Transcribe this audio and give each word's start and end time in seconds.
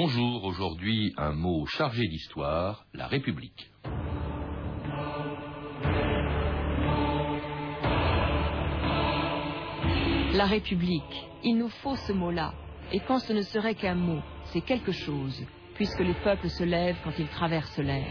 Bonjour, 0.00 0.44
aujourd'hui 0.44 1.12
un 1.16 1.32
mot 1.32 1.66
chargé 1.66 2.06
d'histoire, 2.06 2.86
la 2.94 3.08
République. 3.08 3.68
La 10.34 10.46
République, 10.46 11.02
il 11.42 11.56
nous 11.58 11.68
faut 11.82 11.96
ce 11.96 12.12
mot-là. 12.12 12.54
Et 12.92 13.00
quand 13.00 13.18
ce 13.18 13.32
ne 13.32 13.42
serait 13.42 13.74
qu'un 13.74 13.96
mot, 13.96 14.22
c'est 14.52 14.60
quelque 14.60 14.92
chose, 14.92 15.44
puisque 15.74 15.98
les 15.98 16.14
peuples 16.22 16.48
se 16.48 16.62
lèvent 16.62 16.98
quand 17.02 17.18
ils 17.18 17.26
traversent 17.26 17.78
l'air. 17.78 18.06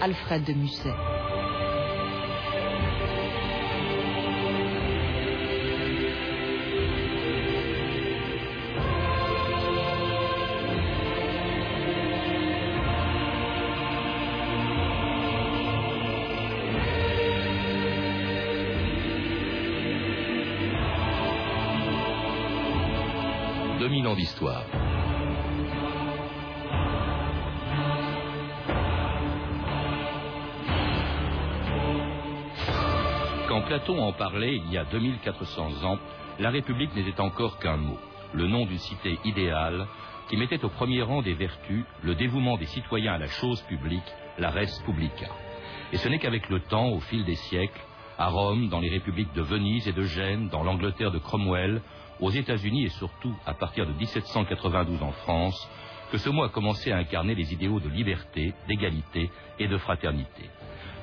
Alfred 0.00 0.44
de 0.44 0.54
Musset. 0.54 0.94
2000 23.96 24.08
ans 24.08 24.14
d'histoire. 24.14 24.64
Quand 33.48 33.62
Platon 33.62 34.02
en 34.02 34.12
parlait 34.12 34.56
il 34.56 34.70
y 34.70 34.76
a 34.76 34.84
2400 34.84 35.84
ans, 35.84 35.98
la 36.38 36.50
République 36.50 36.94
n'était 36.94 37.20
encore 37.20 37.58
qu'un 37.58 37.78
mot, 37.78 37.98
le 38.34 38.46
nom 38.46 38.66
d'une 38.66 38.78
cité 38.78 39.18
idéale 39.24 39.86
qui 40.28 40.36
mettait 40.36 40.62
au 40.62 40.68
premier 40.68 41.00
rang 41.00 41.22
des 41.22 41.32
vertus 41.32 41.84
le 42.02 42.14
dévouement 42.14 42.58
des 42.58 42.66
citoyens 42.66 43.14
à 43.14 43.18
la 43.18 43.28
chose 43.28 43.62
publique, 43.62 44.12
la 44.38 44.50
res 44.50 44.82
publica. 44.84 45.28
Et 45.92 45.96
ce 45.96 46.08
n'est 46.08 46.18
qu'avec 46.18 46.50
le 46.50 46.60
temps, 46.60 46.88
au 46.88 47.00
fil 47.00 47.24
des 47.24 47.36
siècles, 47.36 47.80
à 48.18 48.28
Rome, 48.28 48.68
dans 48.68 48.80
les 48.80 48.90
républiques 48.90 49.32
de 49.34 49.42
Venise 49.42 49.88
et 49.88 49.92
de 49.92 50.02
Gênes, 50.02 50.48
dans 50.48 50.64
l'Angleterre 50.64 51.12
de 51.12 51.18
Cromwell, 51.18 51.80
aux 52.20 52.30
États-Unis 52.30 52.84
et 52.84 52.90
surtout 52.90 53.34
à 53.46 53.54
partir 53.54 53.86
de 53.86 53.92
1792 53.92 55.02
en 55.02 55.12
France, 55.12 55.70
que 56.10 56.18
ce 56.18 56.28
mot 56.30 56.44
a 56.44 56.48
commencé 56.48 56.92
à 56.92 56.98
incarner 56.98 57.34
les 57.34 57.52
idéaux 57.52 57.80
de 57.80 57.88
liberté, 57.88 58.54
d'égalité 58.68 59.30
et 59.58 59.68
de 59.68 59.76
fraternité. 59.78 60.50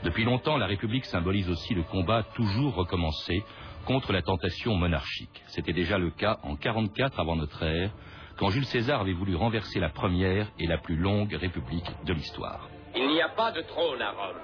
Depuis 0.03 0.23
longtemps, 0.23 0.57
la 0.57 0.65
République 0.65 1.05
symbolise 1.05 1.49
aussi 1.49 1.73
le 1.73 1.83
combat 1.83 2.23
toujours 2.35 2.75
recommencé 2.75 3.43
contre 3.85 4.13
la 4.13 4.21
tentation 4.21 4.75
monarchique. 4.75 5.43
C'était 5.47 5.73
déjà 5.73 5.97
le 5.97 6.11
cas 6.11 6.39
en 6.43 6.55
44 6.55 7.19
avant 7.19 7.35
notre 7.35 7.63
ère, 7.63 7.91
quand 8.37 8.49
Jules 8.49 8.65
César 8.65 9.01
avait 9.01 9.13
voulu 9.13 9.35
renverser 9.35 9.79
la 9.79 9.89
première 9.89 10.47
et 10.59 10.67
la 10.67 10.77
plus 10.77 10.95
longue 10.95 11.33
République 11.33 11.89
de 12.05 12.13
l'histoire. 12.13 12.67
Il 12.95 13.07
n'y 13.07 13.21
a 13.21 13.29
pas 13.29 13.51
de 13.51 13.61
trône 13.61 14.01
à 14.01 14.11
Rome. 14.11 14.41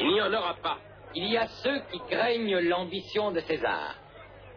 Il 0.00 0.08
n'y 0.08 0.20
en 0.20 0.32
aura 0.32 0.54
pas. 0.54 0.78
Il 1.14 1.28
y 1.28 1.36
a 1.36 1.46
ceux 1.46 1.80
qui 1.90 2.00
craignent 2.08 2.58
l'ambition 2.58 3.32
de 3.32 3.40
César. 3.40 3.96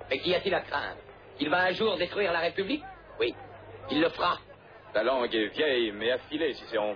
Mais 0.09 0.19
qu'y 0.19 0.33
a-t-il 0.33 0.53
à 0.53 0.61
craindre? 0.61 1.01
Il 1.39 1.49
va 1.49 1.63
un 1.63 1.71
jour 1.71 1.97
détruire 1.97 2.31
la 2.31 2.39
République 2.39 2.83
Oui, 3.19 3.33
il 3.91 4.01
le 4.01 4.09
fera. 4.09 4.39
Ta 4.93 5.03
langue 5.03 5.33
est 5.33 5.47
vieille, 5.47 5.91
mais 5.91 6.11
affilée, 6.11 6.53
Cicéron. 6.53 6.95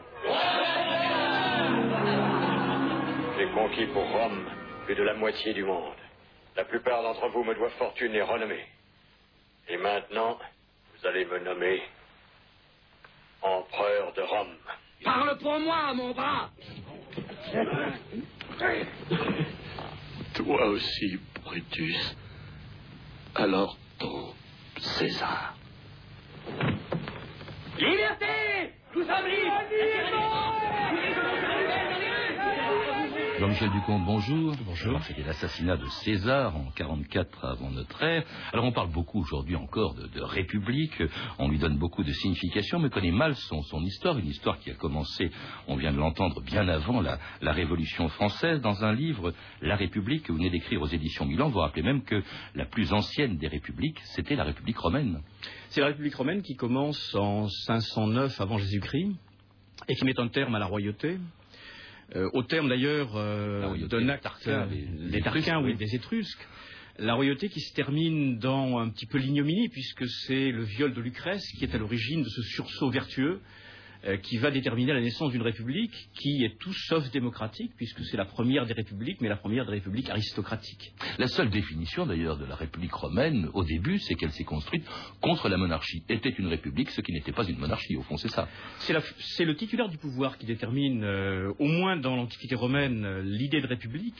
J'ai 3.38 3.50
conquis 3.52 3.86
pour 3.88 4.10
Rome 4.10 4.46
plus 4.86 4.96
de 4.96 5.04
la 5.04 5.14
moitié 5.14 5.54
du 5.54 5.64
monde. 5.64 5.94
La 6.56 6.66
plupart 6.66 7.04
d'entre 7.04 7.28
vous 7.30 7.44
me 7.44 7.54
doivent 7.56 7.78
fortune 7.78 8.14
et 8.16 8.22
renommée. 8.22 8.66
Et 9.68 9.78
maintenant, 9.78 10.38
vous 10.94 11.08
allez 11.08 11.26
me 11.26 11.40
nommer 11.40 11.82
empereur 13.42 14.14
de 14.14 14.22
Rome. 14.22 14.56
Parle 15.04 15.38
pour 15.38 15.60
moi, 15.60 15.94
mon 15.94 16.12
bras 16.12 16.50
Toi 20.34 20.66
aussi, 20.66 21.20
Brutus. 21.44 22.16
Alors 23.36 23.78
César. 24.78 25.56
Liberté! 27.78 28.74
Nous 28.96 29.04
sommes 29.04 29.28
libres 29.28 29.64
Jean-Michel 33.40 33.72
Ducomte, 33.72 34.04
bonjour. 34.06 34.54
Bonjour. 34.66 35.02
C'était 35.04 35.24
l'assassinat 35.24 35.78
de 35.78 35.86
César 35.86 36.58
en 36.58 36.72
44 36.72 37.46
avant 37.46 37.70
notre 37.70 38.04
ère. 38.04 38.26
Alors 38.52 38.66
on 38.66 38.74
parle 38.74 38.92
beaucoup 38.92 39.22
aujourd'hui 39.22 39.56
encore 39.56 39.94
de, 39.94 40.20
République, 40.20 41.02
on 41.38 41.48
lui 41.48 41.58
donne 41.58 41.78
beaucoup 41.78 42.04
de 42.04 42.12
signification, 42.12 42.80
mais 42.80 42.90
connaît 42.90 43.12
mal 43.12 43.36
son, 43.36 43.62
son 43.62 43.82
histoire, 43.86 44.18
une 44.18 44.28
histoire 44.28 44.60
qui 44.60 44.72
a 44.72 44.74
commencé, 44.74 45.32
on 45.70 45.78
vient 45.78 45.94
de 45.94 45.98
l'entendre, 45.98 46.42
bien 46.42 46.68
avant 46.68 47.00
la, 47.00 47.18
Révolution 47.42 48.10
française. 48.10 48.60
Dans 48.60 48.84
un 48.84 48.92
livre, 48.92 49.34
La 49.62 49.78
République, 49.78 50.24
que 50.24 50.34
vous 50.34 50.38
venez 50.38 50.50
d'écrire 50.50 50.82
aux 50.82 50.88
éditions 50.88 51.26
Milan, 51.26 51.48
vous 51.48 51.60
rappelez 51.60 51.84
même 51.84 52.04
que 52.04 52.22
la 52.56 52.66
plus 52.66 52.92
ancienne 52.92 53.38
des 53.38 53.48
républiques, 53.48 54.02
c'était 54.16 54.36
la 54.36 54.44
République 54.44 54.78
romaine. 54.80 55.22
C'est 55.70 55.80
la 55.80 55.88
République 55.88 56.16
romaine 56.16 56.42
qui 56.42 56.58
commence 56.58 57.16
en 57.16 57.48
509 57.48 58.42
avant 58.42 58.58
Jésus-Christ 58.58 59.16
et 59.88 59.96
qui 59.96 60.04
met 60.04 60.20
un 60.20 60.28
terme 60.28 60.56
à 60.56 60.60
la 60.60 60.66
royauté 60.66 61.18
au 62.34 62.44
terme 62.44 62.70
d'ailleurs 62.70 63.16
euh, 63.16 63.78
d'un 63.88 64.10
acte 64.10 64.28
des, 64.48 65.22
Tarquins, 65.22 65.62
oui, 65.62 65.76
des 65.76 65.96
Étrusques. 65.96 66.48
La 66.98 67.14
royauté 67.14 67.48
qui 67.50 67.62
se 67.62 67.74
termine 67.74 68.40
dans 68.40 68.78
un 68.80 68.90
petit 68.90 69.06
peu 69.06 69.18
l'ignominie, 69.18 69.70
puisque 69.70 70.08
c'est 70.08 70.52
le 70.52 70.64
viol 70.64 70.94
de 70.94 71.02
Lucrèce 71.02 71.46
qui 71.58 71.64
est 71.64 71.74
à 71.74 71.78
l'origine 71.78 72.24
de 72.24 72.30
ce 72.30 72.42
sursaut 72.42 72.90
vertueux 72.90 73.40
euh, 73.40 73.69
qui 74.24 74.38
va 74.38 74.50
déterminer 74.50 74.94
la 74.94 75.02
naissance 75.02 75.32
d'une 75.32 75.42
république 75.42 75.92
qui 76.14 76.44
est 76.44 76.58
tout 76.58 76.74
sauf 76.74 77.10
démocratique, 77.12 77.72
puisque 77.76 78.04
c'est 78.06 78.18
la 78.18 78.26
première 78.26 78.66
des 78.66 78.74
républiques, 78.74 79.20
mais 79.22 79.28
la 79.28 79.36
première 79.36 79.66
des 79.66 79.72
républiques 79.72 80.10
aristocratiques. 80.10 80.94
La 81.18 81.28
seule 81.28 81.50
définition 81.50 82.06
d'ailleurs 82.06 82.38
de 82.38 82.46
la 82.46 82.56
république 82.56 82.94
romaine, 82.94 83.50
au 83.54 83.64
début, 83.64 84.00
c'est 84.00 84.16
qu'elle 84.16 84.32
s'est 84.32 84.46
construite 84.46 84.86
contre 85.22 85.50
la 85.50 85.58
monarchie. 85.58 86.04
Était 86.08 86.30
une 86.30 86.48
république, 86.48 86.90
ce 86.92 87.02
qui 87.02 87.12
n'était 87.12 87.34
pas 87.34 87.46
une 87.46 87.58
monarchie, 87.58 87.98
au 87.98 88.04
fond, 88.04 88.18
c'est 88.18 88.30
ça. 88.30 88.48
C'est 88.80 89.46
le 89.46 89.56
titulaire 89.56 89.90
du 89.90 89.98
pouvoir 89.98 90.38
qui 90.38 90.46
détermine, 90.46 91.04
euh, 91.04 91.52
au 91.60 91.68
moins 91.68 91.98
dans 91.98 92.16
l'Antiquité 92.16 92.56
romaine, 92.56 93.04
euh, 93.04 93.22
l'idée 93.22 93.62
de 93.62 93.68
république. 93.68 94.16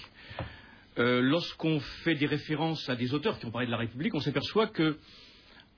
Lorsqu'on 0.98 1.80
fait 2.04 2.16
des 2.16 2.26
références 2.26 2.90
à 2.90 2.96
des 2.98 3.14
auteurs 3.14 3.40
qui 3.40 3.46
ont 3.46 3.52
parlé 3.52 3.68
de 3.68 3.72
la 3.72 3.78
République, 3.78 4.14
on 4.16 4.20
s'aperçoit 4.20 4.68
que 4.68 4.98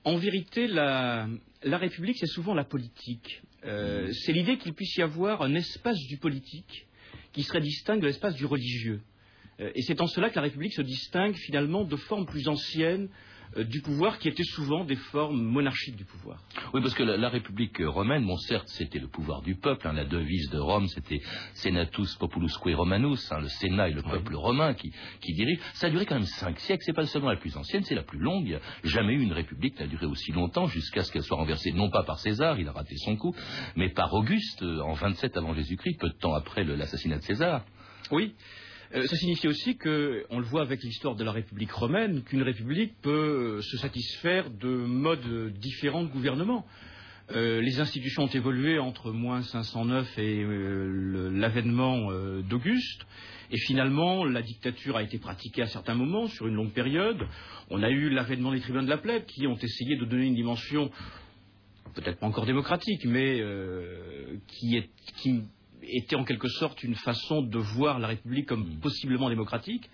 en 0.04 0.16
vérité, 0.16 0.66
la, 0.66 1.28
République, 1.64 2.16
c'est 2.18 2.26
souvent 2.26 2.54
la 2.54 2.64
politique. 2.64 3.42
Euh, 3.64 4.12
c'est 4.12 4.32
l'idée 4.32 4.58
qu'il 4.58 4.74
puisse 4.74 4.96
y 4.96 5.02
avoir 5.02 5.42
un 5.42 5.54
espace 5.54 5.98
du 6.08 6.16
politique 6.16 6.86
qui 7.32 7.42
serait 7.42 7.60
distinct 7.60 7.96
de 7.96 8.06
l'espace 8.06 8.34
du 8.34 8.46
religieux. 8.46 9.00
Euh, 9.60 9.70
et 9.74 9.82
c'est 9.82 10.00
en 10.00 10.06
cela 10.06 10.30
que 10.30 10.36
la 10.36 10.42
République 10.42 10.72
se 10.72 10.82
distingue 10.82 11.34
finalement 11.34 11.84
de 11.84 11.96
formes 11.96 12.26
plus 12.26 12.48
anciennes 12.48 13.08
du 13.56 13.80
pouvoir 13.82 14.18
qui 14.18 14.28
étaient 14.28 14.42
souvent 14.44 14.84
des 14.84 14.96
formes 14.96 15.42
monarchiques 15.42 15.96
du 15.96 16.04
pouvoir. 16.04 16.38
Oui, 16.72 16.80
parce 16.80 16.94
que 16.94 17.02
la, 17.02 17.28
République 17.28 17.78
romaine, 17.80 18.26
bon, 18.26 18.36
certes, 18.36 18.68
c'était 18.68 18.98
le 18.98 19.08
pouvoir 19.08 19.42
du 19.42 19.54
peuple. 19.56 19.86
Hein, 19.86 19.92
la 19.92 20.04
devise 20.04 20.50
de 20.50 20.58
Rome, 20.58 20.86
c'était 20.88 21.20
Senatus 21.54 22.14
Populusque 22.16 22.62
Romanus, 22.64 23.30
hein, 23.32 23.40
le 23.40 23.48
Sénat 23.48 23.88
et 23.88 23.92
le 23.92 24.02
peuple 24.02 24.34
romain 24.34 24.74
qui, 24.74 24.92
qui 25.20 25.32
dirige. 25.34 25.58
Ça 25.74 25.86
a 25.86 25.90
duré 25.90 26.06
quand 26.06 26.14
même 26.14 26.24
cinq 26.24 26.58
siècles. 26.60 26.82
C'est 26.84 26.92
pas 26.92 27.06
seulement 27.06 27.30
la 27.30 27.36
plus 27.36 27.56
ancienne, 27.56 27.82
c'est 27.84 27.94
la 27.94 28.02
plus 28.02 28.18
longue. 28.18 28.58
Jamais 28.84 29.14
eu 29.14 29.22
une 29.22 29.32
République 29.32 29.78
n'a 29.78 29.86
duré 29.86 30.06
aussi 30.06 30.32
longtemps 30.32 30.66
jusqu'à 30.66 31.04
ce 31.04 31.12
qu'elle 31.12 31.22
soit 31.22 31.36
renversée, 31.36 31.72
non 31.72 31.90
pas 31.90 32.02
par 32.02 32.18
César, 32.18 32.58
il 32.58 32.68
a 32.68 32.72
raté 32.72 32.96
son 32.96 33.16
coup, 33.16 33.34
mais 33.76 33.90
par 33.90 34.12
Auguste 34.14 34.62
euh, 34.62 34.80
en 34.80 34.92
27 34.92 35.36
avant 35.36 35.54
Jésus-Christ, 35.54 35.98
peu 36.00 36.08
de 36.08 36.14
temps 36.14 36.34
après 36.34 36.64
l'assassinat 36.64 37.18
de 37.18 37.22
César. 37.22 37.64
Oui. 38.10 38.34
Euh, 38.94 39.06
ça 39.06 39.16
signifie 39.16 39.48
aussi 39.48 39.76
que, 39.76 40.26
on 40.28 40.38
le 40.38 40.44
voit 40.44 40.60
avec 40.60 40.82
l'histoire 40.82 41.16
de 41.16 41.24
la 41.24 41.32
République 41.32 41.72
romaine, 41.72 42.22
qu'une 42.24 42.42
république 42.42 42.92
peut 43.00 43.62
se 43.62 43.78
satisfaire 43.78 44.50
de 44.50 44.68
modes 44.68 45.52
différents 45.54 46.02
de 46.02 46.08
gouvernement. 46.08 46.66
Euh, 47.30 47.62
les 47.62 47.80
institutions 47.80 48.24
ont 48.24 48.28
évolué 48.28 48.78
entre 48.78 49.10
moins 49.10 49.40
509 49.40 50.18
et 50.18 50.42
euh, 50.42 51.30
l'avènement 51.32 52.10
d'Auguste, 52.42 53.06
et 53.50 53.56
finalement 53.56 54.26
la 54.26 54.42
dictature 54.42 54.98
a 54.98 55.02
été 55.02 55.18
pratiquée 55.18 55.62
à 55.62 55.68
certains 55.68 55.94
moments 55.94 56.26
sur 56.26 56.46
une 56.46 56.54
longue 56.54 56.72
période. 56.72 57.26
On 57.70 57.82
a 57.82 57.88
eu 57.88 58.10
l'avènement 58.10 58.52
des 58.52 58.60
tribuns 58.60 58.82
de 58.82 58.90
la 58.90 58.98
plèbe 58.98 59.24
qui 59.24 59.46
ont 59.46 59.56
essayé 59.56 59.96
de 59.96 60.04
donner 60.04 60.26
une 60.26 60.34
dimension 60.34 60.90
peut-être 61.94 62.18
pas 62.18 62.26
encore 62.26 62.44
démocratique, 62.46 63.04
mais 63.06 63.42
qui, 64.48 64.76
est, 64.76 64.90
qui 65.16 65.42
était 65.84 66.16
en 66.16 66.24
quelque 66.24 66.48
sorte 66.48 66.82
une 66.82 66.94
façon 66.94 67.42
de 67.42 67.58
voir 67.58 67.98
la 67.98 68.08
République 68.08 68.46
comme 68.46 68.76
mm. 68.76 68.80
possiblement 68.80 69.28
démocratique. 69.28 69.88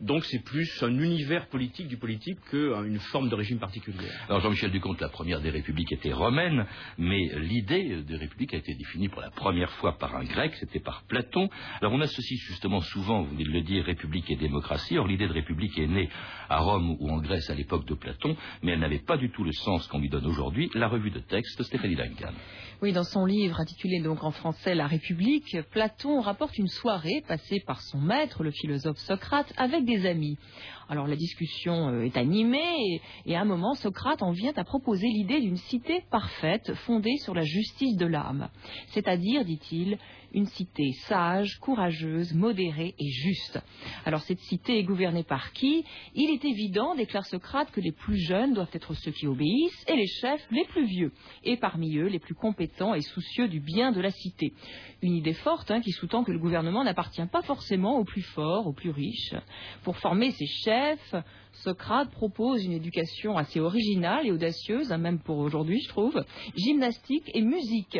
Donc 0.00 0.24
c'est 0.26 0.44
plus 0.44 0.82
un 0.82 0.98
univers 0.98 1.46
politique 1.46 1.88
du 1.88 1.96
politique 1.96 2.38
qu'une 2.50 2.98
forme 2.98 3.30
de 3.30 3.34
régime 3.34 3.58
particulière. 3.58 4.12
Alors 4.28 4.40
Jean-Michel 4.40 4.70
Ducomte, 4.70 5.00
la 5.00 5.08
première 5.08 5.40
des 5.40 5.48
républiques 5.48 5.92
était 5.92 6.12
romaine, 6.12 6.66
mais 6.98 7.30
l'idée 7.38 8.02
de 8.02 8.16
république 8.16 8.52
a 8.52 8.58
été 8.58 8.74
définie 8.74 9.08
pour 9.08 9.22
la 9.22 9.30
première 9.30 9.70
fois 9.72 9.96
par 9.96 10.14
un 10.14 10.24
grec, 10.24 10.54
c'était 10.56 10.80
par 10.80 11.04
Platon. 11.08 11.48
Alors 11.80 11.94
on 11.94 12.00
associe 12.02 12.38
justement 12.38 12.82
souvent, 12.82 13.22
vous 13.22 13.30
venez 13.30 13.44
de 13.44 13.50
le 13.50 13.62
dire, 13.62 13.84
république 13.84 14.30
et 14.30 14.36
démocratie. 14.36 14.98
Or 14.98 15.06
l'idée 15.06 15.28
de 15.28 15.32
république 15.32 15.78
est 15.78 15.86
née 15.86 16.10
à 16.50 16.58
Rome 16.58 16.96
ou 17.00 17.10
en 17.10 17.18
Grèce 17.18 17.48
à 17.48 17.54
l'époque 17.54 17.86
de 17.86 17.94
Platon, 17.94 18.36
mais 18.62 18.72
elle 18.72 18.80
n'avait 18.80 18.98
pas 18.98 19.16
du 19.16 19.30
tout 19.30 19.44
le 19.44 19.52
sens 19.52 19.86
qu'on 19.86 19.98
lui 19.98 20.10
donne 20.10 20.26
aujourd'hui. 20.26 20.70
La 20.74 20.88
revue 20.88 21.10
de 21.10 21.20
texte, 21.20 21.62
Stéphanie 21.62 21.96
Duncan. 21.96 22.32
Oui, 22.82 22.92
dans 22.92 23.04
son 23.04 23.24
livre 23.24 23.58
intitulé 23.58 24.00
donc 24.00 24.22
en 24.22 24.30
français 24.30 24.74
La 24.74 24.86
République, 24.86 25.56
Platon 25.70 26.20
rapporte 26.20 26.58
une 26.58 26.68
soirée 26.68 27.24
passée 27.26 27.60
par 27.66 27.80
son 27.80 27.98
maître, 27.98 28.42
le 28.44 28.50
philosophe 28.50 28.98
Socrate, 28.98 29.50
avec 29.56 29.85
des 29.86 30.06
amis. 30.06 30.36
Alors 30.88 31.06
la 31.06 31.16
discussion 31.16 31.88
euh, 31.88 32.02
est 32.02 32.16
animée 32.16 33.00
et, 33.24 33.36
à 33.36 33.40
un 33.40 33.44
moment, 33.44 33.74
Socrate 33.74 34.22
en 34.22 34.32
vient 34.32 34.52
à 34.56 34.64
proposer 34.64 35.08
l'idée 35.08 35.40
d'une 35.40 35.56
cité 35.56 36.02
parfaite 36.10 36.74
fondée 36.86 37.16
sur 37.18 37.34
la 37.34 37.42
justice 37.42 37.96
de 37.96 38.06
l'âme. 38.06 38.48
C'est-à-dire, 38.88 39.44
dit-il, 39.44 39.98
une 40.36 40.46
cité 40.46 40.92
sage, 41.08 41.58
courageuse, 41.60 42.34
modérée 42.34 42.94
et 42.98 43.08
juste. 43.08 43.58
Alors 44.04 44.20
cette 44.20 44.38
cité 44.40 44.78
est 44.78 44.84
gouvernée 44.84 45.24
par 45.24 45.52
qui? 45.52 45.82
Il 46.14 46.30
est 46.30 46.44
évident, 46.44 46.94
déclare 46.94 47.24
Socrate, 47.24 47.70
que 47.72 47.80
les 47.80 47.90
plus 47.90 48.18
jeunes 48.18 48.52
doivent 48.52 48.70
être 48.74 48.92
ceux 48.94 49.12
qui 49.12 49.26
obéissent 49.26 49.84
et 49.88 49.96
les 49.96 50.06
chefs 50.06 50.46
les 50.50 50.66
plus 50.66 50.84
vieux, 50.84 51.12
et 51.42 51.56
parmi 51.56 51.96
eux 51.96 52.08
les 52.08 52.18
plus 52.18 52.34
compétents 52.34 52.94
et 52.94 53.00
soucieux 53.00 53.48
du 53.48 53.60
bien 53.60 53.92
de 53.92 54.00
la 54.02 54.10
cité. 54.10 54.52
Une 55.00 55.16
idée 55.16 55.32
forte 55.32 55.70
hein, 55.70 55.80
qui 55.80 55.90
sous-tend 55.92 56.22
que 56.22 56.32
le 56.32 56.38
gouvernement 56.38 56.84
n'appartient 56.84 57.26
pas 57.32 57.42
forcément 57.42 57.98
aux 57.98 58.04
plus 58.04 58.22
forts, 58.22 58.66
aux 58.66 58.74
plus 58.74 58.90
riches. 58.90 59.34
Pour 59.84 59.96
former 59.96 60.32
ses 60.32 60.46
chefs, 60.46 61.14
Socrate 61.52 62.10
propose 62.10 62.62
une 62.62 62.72
éducation 62.72 63.38
assez 63.38 63.60
originale 63.60 64.26
et 64.26 64.32
audacieuse, 64.32 64.92
hein, 64.92 64.98
même 64.98 65.20
pour 65.20 65.38
aujourd'hui 65.38 65.80
je 65.80 65.88
trouve, 65.88 66.22
gymnastique 66.54 67.30
et 67.32 67.40
musique. 67.40 67.98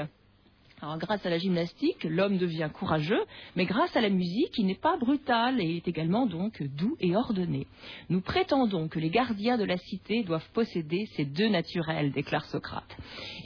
Grâce 0.98 1.24
à 1.24 1.30
la 1.30 1.38
gymnastique, 1.38 2.04
l'homme 2.04 2.36
devient 2.36 2.68
courageux, 2.72 3.24
mais 3.56 3.64
grâce 3.64 3.96
à 3.96 4.02
la 4.02 4.10
musique, 4.10 4.52
il 4.58 4.66
n'est 4.66 4.74
pas 4.74 4.98
brutal 4.98 5.58
et 5.58 5.76
est 5.78 5.88
également 5.88 6.26
donc 6.26 6.62
doux 6.62 6.96
et 7.00 7.16
ordonné. 7.16 7.66
Nous 8.10 8.20
prétendons 8.20 8.86
que 8.88 8.98
les 8.98 9.08
gardiens 9.08 9.56
de 9.56 9.64
la 9.64 9.78
cité 9.78 10.22
doivent 10.22 10.48
posséder 10.52 11.06
ces 11.16 11.24
deux 11.24 11.48
naturels, 11.48 12.12
déclare 12.12 12.44
Socrate. 12.44 12.96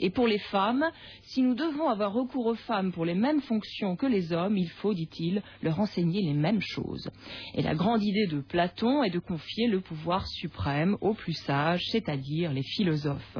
Et 0.01 0.09
pour 0.09 0.27
les 0.27 0.39
femmes, 0.39 0.85
si 1.21 1.41
nous 1.41 1.55
devons 1.55 1.87
avoir 1.87 2.11
recours 2.11 2.47
aux 2.47 2.55
femmes 2.55 2.91
pour 2.91 3.05
les 3.05 3.15
mêmes 3.15 3.41
fonctions 3.41 3.95
que 3.95 4.05
les 4.05 4.33
hommes, 4.33 4.57
il 4.57 4.69
faut, 4.69 4.93
dit-il, 4.93 5.41
leur 5.63 5.79
enseigner 5.79 6.21
les 6.21 6.33
mêmes 6.33 6.61
choses. 6.61 7.09
Et 7.55 7.61
la 7.61 7.75
grande 7.75 8.03
idée 8.03 8.27
de 8.27 8.41
Platon 8.41 9.03
est 9.03 9.09
de 9.09 9.19
confier 9.19 9.67
le 9.67 9.79
pouvoir 9.79 10.27
suprême 10.27 10.97
aux 10.99 11.13
plus 11.13 11.33
sages, 11.33 11.85
c'est-à-dire 11.91 12.51
les 12.51 12.63
philosophes. 12.63 13.37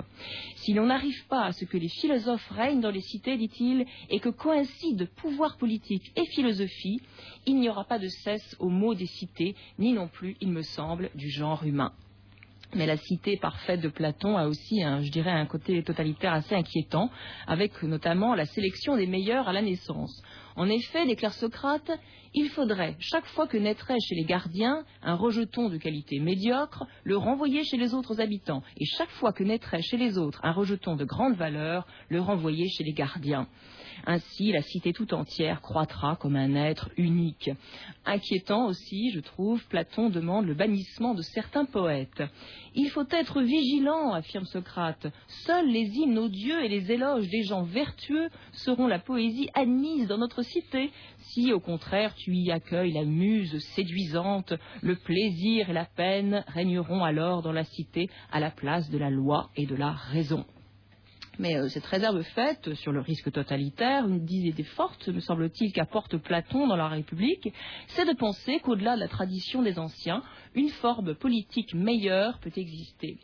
Si 0.55 0.73
l'on 0.73 0.85
n'arrive 0.85 1.27
pas 1.27 1.43
à 1.43 1.51
ce 1.51 1.65
que 1.65 1.77
les 1.77 1.89
philosophes 1.89 2.49
règnent 2.51 2.81
dans 2.81 2.89
les 2.89 3.01
cités, 3.01 3.35
dit-il, 3.35 3.80
et 4.09 4.19
que 4.19 4.29
coïncident 4.29 5.05
pouvoir 5.15 5.57
politique 5.57 6.11
et 6.15 6.25
philosophie, 6.25 7.01
il 7.45 7.59
n'y 7.59 7.69
aura 7.69 7.83
pas 7.83 7.99
de 7.99 8.07
cesse 8.07 8.55
au 8.59 8.69
mot 8.69 8.93
des 8.93 9.05
cités, 9.05 9.55
ni 9.79 9.93
non 9.93 10.07
plus, 10.07 10.35
il 10.41 10.49
me 10.49 10.61
semble, 10.61 11.09
du 11.15 11.29
genre 11.29 11.63
humain. 11.63 11.93
Mais 12.73 12.85
la 12.85 12.95
cité 12.95 13.35
parfaite 13.35 13.81
de 13.81 13.89
Platon 13.89 14.37
a 14.37 14.47
aussi, 14.47 14.81
je 14.81 15.11
dirais, 15.11 15.31
un 15.31 15.45
côté 15.45 15.83
totalitaire 15.83 16.33
assez 16.33 16.55
inquiétant, 16.55 17.09
avec 17.45 17.83
notamment 17.83 18.33
la 18.33 18.45
sélection 18.45 18.95
des 18.95 19.07
meilleurs 19.07 19.49
à 19.49 19.53
la 19.53 19.61
naissance. 19.61 20.23
En 20.55 20.69
effet, 20.69 21.05
déclare 21.05 21.33
Socrate, 21.33 21.91
il 22.33 22.49
faudrait, 22.49 22.95
chaque 22.99 23.25
fois 23.27 23.47
que 23.47 23.57
naîtrait 23.57 23.99
chez 23.99 24.15
les 24.15 24.23
gardiens 24.23 24.83
un 25.01 25.15
rejeton 25.15 25.69
de 25.69 25.77
qualité 25.77 26.19
médiocre, 26.19 26.85
le 27.03 27.17
renvoyer 27.17 27.63
chez 27.63 27.77
les 27.77 27.93
autres 27.93 28.21
habitants, 28.21 28.63
et 28.77 28.85
chaque 28.85 29.09
fois 29.11 29.33
que 29.33 29.43
naîtrait 29.43 29.81
chez 29.81 29.97
les 29.97 30.17
autres 30.17 30.39
un 30.43 30.51
rejeton 30.51 30.95
de 30.95 31.05
grande 31.05 31.35
valeur, 31.35 31.85
le 32.09 32.21
renvoyer 32.21 32.69
chez 32.69 32.83
les 32.83 32.93
gardiens. 32.93 33.47
Ainsi, 34.05 34.51
la 34.51 34.61
cité 34.61 34.93
tout 34.93 35.13
entière 35.13 35.61
croîtra 35.61 36.15
comme 36.15 36.35
un 36.35 36.55
être 36.55 36.89
unique. 36.97 37.51
Inquiétant 38.05 38.65
aussi, 38.65 39.11
je 39.11 39.19
trouve, 39.19 39.63
Platon 39.67 40.09
demande 40.09 40.45
le 40.45 40.55
bannissement 40.55 41.13
de 41.13 41.21
certains 41.21 41.65
poètes. 41.65 42.23
Il 42.73 42.89
faut 42.89 43.05
être 43.11 43.41
vigilant, 43.41 44.13
affirme 44.13 44.45
Socrate. 44.45 45.07
Seuls 45.45 45.67
les 45.67 45.85
hymnes 45.85 46.17
aux 46.17 46.29
dieux 46.29 46.63
et 46.63 46.69
les 46.69 46.91
éloges 46.91 47.27
des 47.29 47.43
gens 47.43 47.63
vertueux 47.63 48.29
seront 48.53 48.87
la 48.87 48.99
poésie 48.99 49.49
admise 49.53 50.07
dans 50.07 50.17
notre 50.17 50.40
cité. 50.43 50.91
Si, 51.17 51.53
au 51.53 51.59
contraire, 51.59 52.13
tu 52.15 52.35
y 52.35 52.51
accueilles 52.51 52.93
la 52.93 53.05
muse 53.05 53.57
séduisante, 53.75 54.53
le 54.81 54.95
plaisir 54.95 55.69
et 55.69 55.73
la 55.73 55.85
peine 55.85 56.43
régneront 56.47 57.03
alors 57.03 57.41
dans 57.41 57.51
la 57.51 57.63
cité 57.63 58.09
à 58.31 58.39
la 58.39 58.51
place 58.51 58.89
de 58.89 58.97
la 58.97 59.09
loi 59.09 59.49
et 59.55 59.65
de 59.65 59.75
la 59.75 59.91
raison. 59.91 60.45
Mais 61.39 61.55
euh, 61.55 61.69
cette 61.69 61.85
réserve 61.85 62.21
faite 62.21 62.73
sur 62.75 62.91
le 62.91 62.99
risque 62.99 63.31
totalitaire, 63.31 64.07
une 64.07 64.29
idée 64.29 64.63
forte, 64.63 65.07
me 65.07 65.19
semble-t-il, 65.19 65.71
qu'apporte 65.71 66.17
Platon 66.17 66.67
dans 66.67 66.75
la 66.75 66.89
République, 66.89 67.53
c'est 67.87 68.05
de 68.05 68.15
penser 68.15 68.59
qu'au-delà 68.59 68.95
de 68.95 68.99
la 68.99 69.07
tradition 69.07 69.61
des 69.61 69.79
anciens, 69.79 70.21
une 70.53 70.69
forme 70.69 71.15
politique 71.15 71.73
meilleure 71.73 72.39
peut 72.39 72.51
exister. 72.55 73.17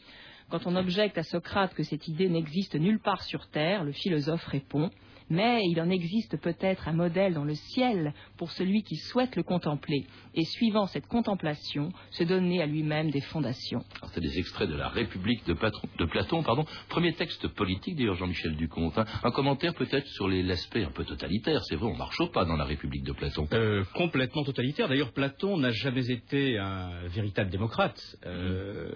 Quand 0.49 0.65
on 0.65 0.77
objecte 0.77 1.17
à 1.17 1.23
Socrate 1.23 1.73
que 1.73 1.83
cette 1.83 2.07
idée 2.07 2.29
n'existe 2.29 2.75
nulle 2.75 2.99
part 2.99 3.21
sur 3.23 3.49
Terre, 3.49 3.83
le 3.83 3.91
philosophe 3.91 4.45
répond 4.45 4.89
mais 5.29 5.61
il 5.65 5.79
en 5.81 5.89
existe 5.89 6.37
peut-être 6.37 6.87
un 6.87 6.93
modèle 6.93 7.33
dans 7.33 7.43
le 7.43 7.55
ciel 7.55 8.13
pour 8.37 8.51
celui 8.51 8.83
qui 8.83 8.95
souhaite 8.95 9.35
le 9.35 9.43
contempler, 9.43 10.05
et 10.33 10.45
suivant 10.45 10.87
cette 10.87 11.07
contemplation, 11.07 11.89
se 12.11 12.23
donner 12.23 12.61
à 12.61 12.65
lui-même 12.65 13.11
des 13.11 13.21
fondations. 13.21 13.83
C'est 14.13 14.21
des 14.21 14.39
extraits 14.39 14.69
de 14.69 14.75
la 14.75 14.89
République 14.89 15.45
de, 15.45 15.53
Platon, 15.53 16.43
pardon. 16.43 16.65
premier 16.89 17.13
texte 17.13 17.47
politique 17.49 17.95
d'ailleurs 17.95 18.15
Jean-Michel 18.15 18.55
Ducomte. 18.55 18.97
Hein. 18.97 19.05
Un 19.23 19.31
commentaire 19.31 19.73
peut-être 19.73 20.07
sur 20.07 20.27
l'aspect 20.27 20.83
un 20.83 20.91
peu 20.91 21.03
totalitaire, 21.05 21.63
c'est 21.65 21.75
vrai, 21.75 21.87
on 21.87 21.97
marche 21.97 22.19
au 22.19 22.27
pas 22.27 22.45
dans 22.45 22.55
la 22.55 22.65
République 22.65 23.03
de 23.03 23.13
Platon. 23.13 23.47
Euh, 23.53 23.83
complètement 23.93 24.43
totalitaire, 24.43 24.87
d'ailleurs 24.87 25.11
Platon 25.11 25.57
n'a 25.57 25.71
jamais 25.71 26.09
été 26.11 26.57
un 26.57 27.07
véritable 27.07 27.49
démocrate. 27.49 27.99
Euh, 28.25 28.91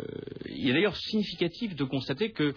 il 0.50 0.70
est 0.70 0.74
d'ailleurs 0.74 0.96
significatif 0.96 1.76
de 1.76 1.84
constater 1.84 2.32
que 2.32 2.54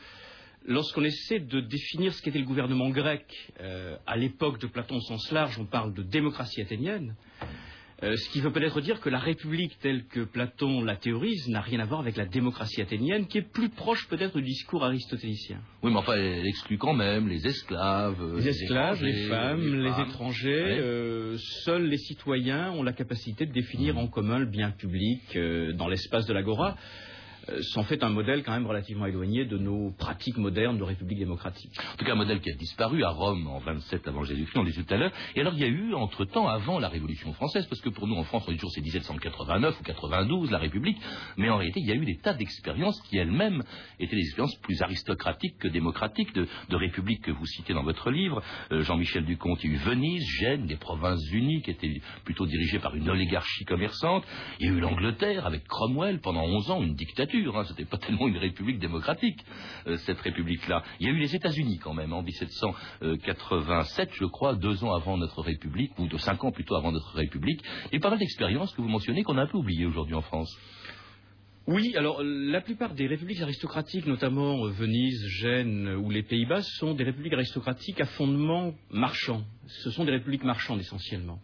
Lorsqu'on 0.66 1.04
essaie 1.04 1.40
de 1.40 1.60
définir 1.60 2.14
ce 2.14 2.22
qu'était 2.22 2.38
le 2.38 2.46
gouvernement 2.46 2.88
grec 2.88 3.26
euh, 3.60 3.96
à 4.06 4.16
l'époque 4.16 4.58
de 4.60 4.66
Platon 4.66 4.96
au 4.96 5.00
sens 5.00 5.30
large, 5.30 5.58
on 5.58 5.66
parle 5.66 5.92
de 5.92 6.02
démocratie 6.02 6.62
athénienne, 6.62 7.14
euh, 8.02 8.16
ce 8.16 8.30
qui 8.30 8.40
veut 8.40 8.50
peut-être 8.50 8.80
dire 8.80 8.98
que 9.00 9.10
la 9.10 9.18
République 9.18 9.78
telle 9.80 10.06
que 10.06 10.20
Platon 10.20 10.82
la 10.82 10.96
théorise 10.96 11.48
n'a 11.48 11.60
rien 11.60 11.80
à 11.80 11.84
voir 11.84 12.00
avec 12.00 12.16
la 12.16 12.24
démocratie 12.24 12.80
athénienne, 12.80 13.26
qui 13.26 13.38
est 13.38 13.52
plus 13.52 13.68
proche 13.68 14.08
peut-être 14.08 14.38
du 14.38 14.42
discours 14.42 14.84
aristotélicien. 14.84 15.58
Oui, 15.82 15.92
mais 15.92 15.98
enfin, 15.98 16.14
elle 16.14 16.46
exclut 16.46 16.78
quand 16.78 16.94
même 16.94 17.28
les 17.28 17.46
esclaves. 17.46 18.22
Euh, 18.22 18.38
les 18.38 18.48
esclaves, 18.48 19.04
les, 19.04 19.28
femmes, 19.28 19.82
les, 19.82 20.00
étrangers. 20.00 21.36
seuls 21.64 21.88
les 21.88 21.98
citoyens 21.98 22.72
ont 22.72 22.82
la 22.82 22.94
capacité 22.94 23.44
de 23.44 23.52
définir 23.52 23.96
mmh. 23.96 23.98
en 23.98 24.06
commun 24.06 24.38
le 24.38 24.46
bien 24.46 24.70
public 24.70 25.38
dans 25.74 25.88
l'espace 25.88 26.24
de 26.24 26.32
l'agora. 26.32 26.70
Euh, 26.70 27.13
s'en 27.72 27.82
fait 27.84 28.02
un 28.02 28.10
modèle 28.10 28.42
quand 28.42 28.52
même 28.52 28.66
relativement 28.66 29.06
éloigné 29.06 29.44
de 29.44 29.58
nos 29.58 29.92
pratiques 29.92 30.36
modernes 30.36 30.78
de 30.78 30.82
république 30.82 31.18
démocratique. 31.18 31.72
En 31.92 31.96
tout 31.96 32.04
cas, 32.04 32.12
un 32.12 32.16
modèle 32.16 32.40
qui 32.40 32.50
a 32.50 32.54
disparu 32.54 33.04
à 33.04 33.10
Rome 33.10 33.46
en 33.46 33.58
27 33.58 34.08
avant 34.08 34.22
Jésus-Christ, 34.22 34.58
on 34.58 34.64
dit 34.64 34.72
tout 34.72 34.94
à 34.94 34.96
l'heure. 34.96 35.12
Et 35.34 35.40
alors, 35.40 35.54
il 35.54 35.60
y 35.60 35.64
a 35.64 35.68
eu, 35.68 35.94
entre-temps, 35.94 36.48
avant 36.48 36.78
la 36.78 36.88
Révolution 36.88 37.32
française, 37.32 37.66
parce 37.66 37.80
que 37.80 37.88
pour 37.90 38.06
nous, 38.06 38.16
en 38.16 38.24
France, 38.24 38.44
on 38.46 38.50
dit 38.50 38.56
toujours 38.56 38.72
c'est 38.72 38.80
1789 38.80 39.80
ou 39.80 39.82
92, 39.82 40.50
la 40.50 40.58
République, 40.58 40.98
mais 41.36 41.50
en 41.50 41.56
réalité, 41.56 41.80
il 41.80 41.86
y 41.86 41.92
a 41.92 41.94
eu 41.94 42.04
des 42.04 42.16
tas 42.18 42.34
d'expériences 42.34 43.00
qui 43.02 43.18
elles-mêmes 43.18 43.62
étaient 43.98 44.16
des 44.16 44.22
expériences 44.22 44.56
plus 44.56 44.80
aristocratiques 44.82 45.58
que 45.58 45.68
démocratiques, 45.68 46.32
de, 46.34 46.46
de 46.68 46.76
républiques 46.76 47.22
que 47.22 47.30
vous 47.30 47.46
citez 47.46 47.74
dans 47.74 47.82
votre 47.82 48.10
livre. 48.10 48.42
Euh, 48.72 48.82
Jean-Michel 48.82 49.24
Ducomte, 49.24 49.62
il 49.64 49.70
y 49.70 49.72
a 49.72 49.76
eu 49.76 49.78
Venise, 49.78 50.24
Gênes, 50.40 50.66
des 50.66 50.76
provinces 50.76 51.24
unies 51.32 51.62
qui 51.62 51.70
étaient 51.70 52.00
plutôt 52.24 52.46
dirigées 52.46 52.78
par 52.78 52.94
une 52.94 53.08
oligarchie 53.08 53.64
commerçante. 53.64 54.24
Il 54.60 54.66
y 54.66 54.68
a 54.70 54.72
eu 54.72 54.80
l'Angleterre 54.80 55.46
avec 55.46 55.64
Cromwell 55.66 56.20
pendant 56.20 56.44
11 56.44 56.70
ans, 56.70 56.82
une 56.82 56.94
dictature 56.94 57.33
Hein, 57.34 57.64
c'était 57.66 57.84
pas 57.84 57.98
tellement 58.04 58.28
une 58.28 58.36
république 58.36 58.78
démocratique, 58.78 59.44
euh, 59.86 59.96
cette 59.98 60.20
république-là. 60.20 60.82
Il 61.00 61.06
y 61.06 61.10
a 61.10 61.12
eu 61.12 61.18
les 61.18 61.34
États-Unis 61.34 61.78
quand 61.78 61.94
même, 61.94 62.12
en 62.12 62.22
1787, 62.22 64.10
je 64.12 64.24
crois, 64.26 64.54
deux 64.54 64.84
ans 64.84 64.94
avant 64.94 65.16
notre 65.16 65.42
république, 65.42 65.98
ou 65.98 66.08
cinq 66.18 66.44
ans 66.44 66.52
plutôt 66.52 66.76
avant 66.76 66.92
notre 66.92 67.14
république, 67.14 67.60
et 67.90 67.98
pas 67.98 68.10
mal 68.10 68.18
d'expériences 68.18 68.72
que 68.74 68.82
vous 68.82 68.88
mentionnez 68.88 69.24
qu'on 69.24 69.36
a 69.36 69.42
un 69.42 69.46
peu 69.46 69.58
oubliées 69.58 69.86
aujourd'hui 69.86 70.14
en 70.14 70.22
France. 70.22 70.56
Oui, 71.66 71.94
alors 71.96 72.22
la 72.22 72.60
plupart 72.60 72.94
des 72.94 73.06
républiques 73.06 73.40
aristocratiques, 73.40 74.06
notamment 74.06 74.66
euh, 74.66 74.70
Venise, 74.70 75.26
Gênes 75.26 75.88
ou 75.96 76.10
les 76.10 76.22
Pays-Bas, 76.22 76.60
sont 76.62 76.94
des 76.94 77.04
républiques 77.04 77.32
aristocratiques 77.32 78.00
à 78.00 78.04
fondement 78.04 78.74
marchand. 78.90 79.42
Ce 79.66 79.90
sont 79.90 80.04
des 80.04 80.12
républiques 80.12 80.44
marchandes 80.44 80.80
essentiellement. 80.80 81.38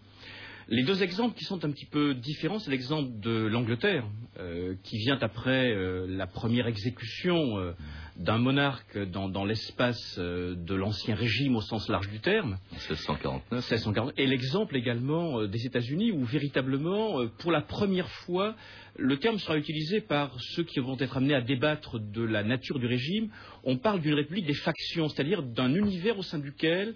Les 0.72 0.84
deux 0.84 1.02
exemples 1.02 1.36
qui 1.36 1.44
sont 1.44 1.64
un 1.64 1.70
petit 1.72 1.84
peu 1.84 2.14
différents, 2.14 2.60
c'est 2.60 2.70
l'exemple 2.70 3.10
de 3.18 3.32
l'Angleterre, 3.32 4.06
euh, 4.38 4.76
qui 4.84 4.98
vient 4.98 5.18
après 5.20 5.72
euh, 5.72 6.06
la 6.08 6.28
première 6.28 6.68
exécution 6.68 7.58
euh, 7.58 7.72
d'un 8.16 8.38
monarque 8.38 8.96
dans, 8.96 9.44
l'espace 9.44 10.16
de 10.16 10.74
l'ancien 10.76 11.16
régime 11.16 11.56
au 11.56 11.60
sens 11.60 11.88
large 11.88 12.08
du 12.08 12.20
terme. 12.20 12.56
1649. 12.70 14.12
Et 14.16 14.28
l'exemple 14.28 14.76
également 14.76 15.44
des 15.44 15.66
États-Unis, 15.66 16.12
où 16.12 16.24
véritablement, 16.24 17.26
pour 17.38 17.50
la 17.50 17.62
première 17.62 18.08
fois, 18.08 18.54
le 18.96 19.18
terme 19.18 19.38
sera 19.38 19.56
utilisé 19.56 20.00
par 20.00 20.38
ceux 20.38 20.62
qui 20.62 20.78
vont 20.78 20.98
être 21.00 21.16
amenés 21.16 21.34
à 21.34 21.40
débattre 21.40 21.98
de 21.98 22.22
la 22.22 22.44
nature 22.44 22.78
du 22.78 22.86
régime. 22.86 23.30
On 23.64 23.76
parle 23.78 24.00
d'une 24.00 24.14
république 24.14 24.46
des 24.46 24.54
factions, 24.54 25.08
c'est-à-dire 25.08 25.42
d'un 25.42 25.74
univers 25.74 26.16
au 26.16 26.22
sein 26.22 26.38
duquel 26.38 26.94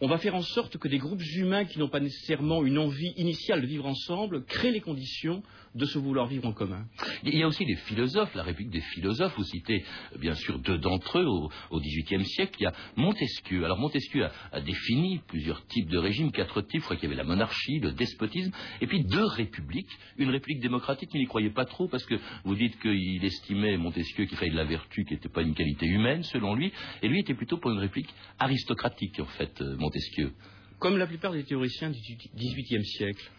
on 0.00 0.08
va 0.08 0.18
faire 0.18 0.34
en 0.34 0.42
sorte 0.42 0.78
que 0.78 0.88
des 0.88 0.98
groupes 0.98 1.22
humains 1.36 1.64
qui 1.64 1.78
n'ont 1.78 1.88
pas 1.88 2.00
nécessairement 2.00 2.64
une 2.64 2.78
envie 2.78 3.12
initiale 3.16 3.60
de 3.60 3.66
vivre 3.66 3.86
ensemble 3.86 4.44
créent 4.44 4.72
les 4.72 4.80
conditions 4.80 5.42
de 5.74 5.84
se 5.86 5.98
vouloir 5.98 6.26
vivre 6.26 6.46
en 6.46 6.52
commun. 6.52 6.84
Il 7.24 7.36
y 7.36 7.42
a 7.42 7.46
aussi 7.46 7.64
des 7.64 7.76
philosophes, 7.76 8.34
la 8.34 8.42
République 8.42 8.72
des 8.72 8.80
philosophes, 8.80 9.34
vous 9.36 9.44
citez 9.44 9.84
bien 10.18 10.34
sûr 10.34 10.58
deux 10.58 10.78
d'entre 10.78 11.18
eux 11.18 11.26
au 11.70 11.80
XVIIIe 11.80 12.24
siècle. 12.24 12.56
Il 12.60 12.64
y 12.64 12.66
a 12.66 12.72
Montesquieu. 12.96 13.64
Alors 13.64 13.78
Montesquieu 13.78 14.28
a, 14.52 14.60
défini 14.60 15.20
plusieurs 15.26 15.64
types 15.66 15.88
de 15.88 15.98
régimes, 15.98 16.30
quatre 16.32 16.60
types. 16.62 16.80
Je 16.80 16.84
crois 16.84 16.96
qu'il 16.96 17.08
y 17.08 17.12
avait 17.12 17.22
la 17.22 17.28
monarchie, 17.28 17.78
le 17.78 17.92
despotisme, 17.92 18.52
et 18.80 18.86
puis 18.86 19.04
deux 19.04 19.24
républiques. 19.24 19.90
Une 20.18 20.30
république 20.30 20.60
démocratique, 20.60 21.10
il 21.14 21.20
n'y 21.20 21.26
croyait 21.26 21.50
pas 21.50 21.64
trop 21.64 21.88
parce 21.88 22.04
que 22.04 22.14
vous 22.44 22.54
dites 22.54 22.78
qu'il 22.80 23.24
estimait, 23.24 23.76
Montesquieu, 23.76 24.26
qu'il 24.26 24.36
fallait 24.36 24.50
de 24.50 24.56
la 24.56 24.64
vertu 24.64 25.04
qui 25.04 25.14
n'était 25.14 25.28
pas 25.28 25.42
une 25.42 25.54
qualité 25.54 25.86
humaine 25.86 26.22
selon 26.22 26.54
lui, 26.54 26.72
et 27.02 27.08
lui 27.08 27.20
était 27.20 27.34
plutôt 27.34 27.58
pour 27.58 27.70
une 27.70 27.78
république 27.78 28.12
aristocratique 28.38 29.20
en 29.20 29.26
fait, 29.26 29.60
euh, 29.60 29.76
Montesquieu. 29.76 30.32
Comme 30.78 30.98
la 30.98 31.06
plupart 31.06 31.32
des 31.32 31.44
théoriciens 31.44 31.90
du 31.90 32.00
XVIIIe 32.36 32.84
siècle. 32.84 33.30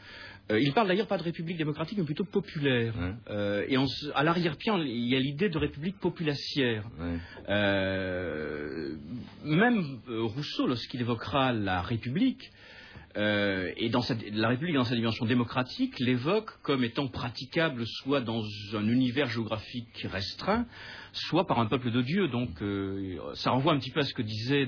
Euh, 0.52 0.60
il 0.60 0.74
parle 0.74 0.88
d'ailleurs 0.90 1.08
pas 1.08 1.18
de 1.18 1.24
république 1.24 1.58
démocratique, 1.58 1.98
mais 1.98 2.04
plutôt 2.04 2.26
populaire. 2.26 2.94
Euh, 3.30 3.66
et 3.70 3.78
à 4.14 4.24
l'arrière-plan, 4.24 4.82
il 4.82 5.08
y 5.08 5.16
a 5.16 5.20
l'idée 5.20 5.50
de 5.50 5.58
république 5.58 6.00
populacière. 6.00 6.86
Euh, 7.50 8.96
même 9.46 10.00
Rousseau, 10.08 10.68
lorsqu'il 10.68 11.02
évoquera 11.02 11.54
la 11.54 11.82
République, 11.82 12.52
et 13.16 13.90
dans 13.90 14.02
la 14.32 14.48
République 14.48 14.74
dans 14.74 14.84
sa 14.86 14.96
dimension 14.96 15.26
démocratique, 15.28 16.00
l'évoque 16.00 16.50
comme 16.64 16.84
étant 16.84 17.08
praticable 17.08 17.86
soit 17.86 18.22
dans 18.22 18.44
un 18.74 18.88
univers 18.88 19.28
géographique 19.28 20.08
restreint, 20.12 20.66
soit 21.12 21.46
par 21.46 21.60
un 21.60 21.68
peuple 21.68 21.92
de 21.92 22.02
Dieu. 22.02 22.28
Donc 22.28 22.50
ça 23.36 23.52
renvoie 23.52 23.74
un 23.74 23.78
petit 23.78 23.92
peu 23.92 24.00
à 24.00 24.04
ce 24.04 24.16
que 24.16 24.24
disait 24.24 24.68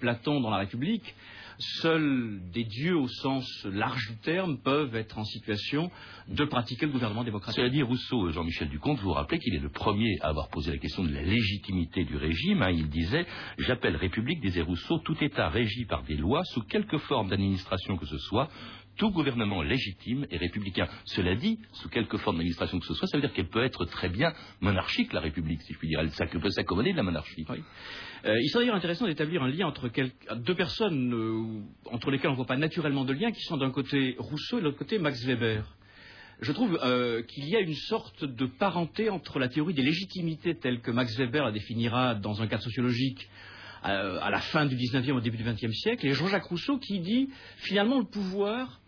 Platon 0.00 0.40
dans 0.40 0.48
la 0.48 0.56
République 0.56 1.14
seuls 1.58 2.40
des 2.52 2.64
dieux 2.64 2.96
au 2.96 3.08
sens 3.08 3.64
large 3.64 4.08
du 4.10 4.16
terme 4.18 4.58
peuvent 4.58 4.94
être 4.94 5.18
en 5.18 5.24
situation 5.24 5.90
de 6.28 6.44
pratiquer 6.44 6.86
le 6.86 6.92
gouvernement 6.92 7.24
démocratique. 7.24 7.56
Cela 7.56 7.70
dit, 7.70 7.82
Rousseau, 7.82 8.30
Jean-Michel 8.30 8.68
Ducomte, 8.68 8.98
vous 8.98 9.08
vous 9.08 9.12
rappelez 9.12 9.38
qu'il 9.38 9.54
est 9.54 9.60
le 9.60 9.68
premier 9.68 10.18
à 10.20 10.28
avoir 10.28 10.48
posé 10.48 10.70
la 10.70 10.78
question 10.78 11.04
de 11.04 11.12
la 11.12 11.22
légitimité 11.22 12.04
du 12.04 12.16
régime. 12.16 12.62
Hein. 12.62 12.70
il 12.70 12.88
disait 12.88 13.26
J'appelle 13.58 13.96
République, 13.96 14.40
disait 14.40 14.62
Rousseau, 14.62 14.98
tout 14.98 15.16
État 15.22 15.48
régi 15.48 15.84
par 15.84 16.02
des 16.02 16.16
lois, 16.16 16.42
sous 16.44 16.62
quelque 16.62 16.98
forme 16.98 17.28
d'administration 17.28 17.96
que 17.96 18.06
ce 18.06 18.18
soit, 18.18 18.48
tout 18.96 19.10
gouvernement 19.10 19.62
légitime 19.62 20.26
est 20.30 20.36
républicain. 20.36 20.86
Cela 21.04 21.34
dit, 21.34 21.58
sous 21.72 21.88
quelque 21.88 22.18
forme 22.18 22.36
d'administration 22.36 22.78
que 22.78 22.86
ce 22.86 22.94
soit, 22.94 23.08
ça 23.08 23.16
veut 23.16 23.22
dire 23.22 23.32
qu'elle 23.32 23.48
peut 23.48 23.64
être 23.64 23.84
très 23.86 24.08
bien 24.08 24.32
monarchique, 24.60 25.12
la 25.12 25.20
République, 25.20 25.62
si 25.62 25.72
je 25.72 25.78
puis 25.78 25.88
dire. 25.88 26.00
Elle 26.00 26.40
peut 26.40 26.50
s'accommoder 26.50 26.92
de 26.92 26.96
la 26.96 27.02
monarchie. 27.02 27.46
Euh, 28.24 28.40
il 28.40 28.48
serait 28.50 28.62
d'ailleurs 28.62 28.76
intéressant 28.76 29.06
d'établir 29.06 29.42
un 29.42 29.48
lien 29.48 29.66
entre 29.66 29.90
deux 30.36 30.54
personnes 30.54 31.12
euh, 31.12 31.90
entre 31.90 32.10
lesquelles 32.10 32.28
on 32.28 32.32
ne 32.32 32.36
voit 32.36 32.46
pas 32.46 32.56
naturellement 32.56 33.04
de 33.04 33.12
lien, 33.12 33.32
qui 33.32 33.42
sont 33.42 33.56
d'un 33.56 33.70
côté 33.70 34.14
Rousseau 34.18 34.58
et 34.58 34.60
de 34.60 34.66
l'autre 34.66 34.78
côté 34.78 34.98
Max 34.98 35.24
Weber. 35.24 35.64
Je 36.40 36.52
trouve 36.52 36.78
euh, 36.82 37.22
qu'il 37.22 37.48
y 37.48 37.56
a 37.56 37.60
une 37.60 37.74
sorte 37.74 38.24
de 38.24 38.46
parenté 38.46 39.10
entre 39.10 39.38
la 39.38 39.48
théorie 39.48 39.74
des 39.74 39.82
légitimités 39.82 40.54
telle 40.54 40.80
que 40.80 40.92
Max 40.92 41.16
Weber 41.16 41.44
la 41.44 41.52
définira 41.52 42.14
dans 42.14 42.40
un 42.42 42.46
cadre 42.46 42.62
sociologique 42.62 43.28
à 43.84 44.30
la 44.30 44.38
fin 44.38 44.64
du 44.64 44.76
XIXe 44.76 45.10
au 45.10 45.20
début 45.20 45.38
du 45.38 45.42
XXe 45.42 45.72
siècle, 45.72 46.06
et 46.06 46.12
Jean-Jacques 46.12 46.44
Rousseau 46.44 46.78
qui 46.78 47.00
dit 47.00 47.30
finalement 47.56 47.98
le 47.98 48.04
pouvoir 48.04 48.80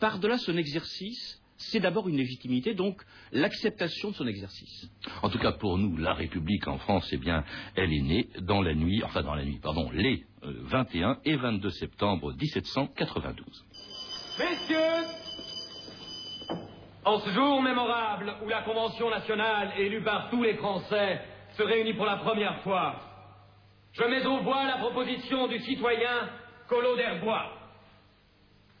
par-delà 0.00 0.38
son 0.38 0.56
exercice, 0.56 1.39
c'est 1.60 1.80
d'abord 1.80 2.08
une 2.08 2.16
légitimité, 2.16 2.74
donc 2.74 3.02
l'acceptation 3.32 4.10
de 4.10 4.14
son 4.14 4.26
exercice. 4.26 4.90
En 5.22 5.28
tout 5.28 5.38
cas, 5.38 5.52
pour 5.52 5.76
nous, 5.78 5.96
la 5.96 6.14
République 6.14 6.66
en 6.66 6.78
France, 6.78 7.08
eh 7.12 7.18
bien, 7.18 7.44
elle 7.76 7.92
est 7.92 8.00
née 8.00 8.28
dans 8.40 8.62
la 8.62 8.74
nuit, 8.74 9.02
enfin 9.04 9.22
dans 9.22 9.34
la 9.34 9.44
nuit, 9.44 9.58
pardon, 9.62 9.90
les 9.92 10.24
21 10.42 11.10
euh, 11.10 11.14
et 11.24 11.36
22 11.36 11.70
septembre 11.70 12.32
1792. 12.32 13.66
Messieurs, 14.38 14.78
en 17.04 17.18
ce 17.18 17.30
jour 17.30 17.62
mémorable 17.62 18.34
où 18.44 18.48
la 18.48 18.62
Convention 18.62 19.10
nationale, 19.10 19.72
élue 19.78 20.02
par 20.02 20.30
tous 20.30 20.42
les 20.42 20.54
Français, 20.54 21.20
se 21.58 21.62
réunit 21.62 21.94
pour 21.94 22.06
la 22.06 22.16
première 22.16 22.62
fois, 22.62 23.00
je 23.92 24.04
mets 24.04 24.24
au 24.24 24.40
voix 24.42 24.66
la 24.66 24.78
proposition 24.78 25.46
du 25.48 25.58
citoyen 25.60 26.30
Collot 26.68 26.96
d'Herbois 26.96 27.60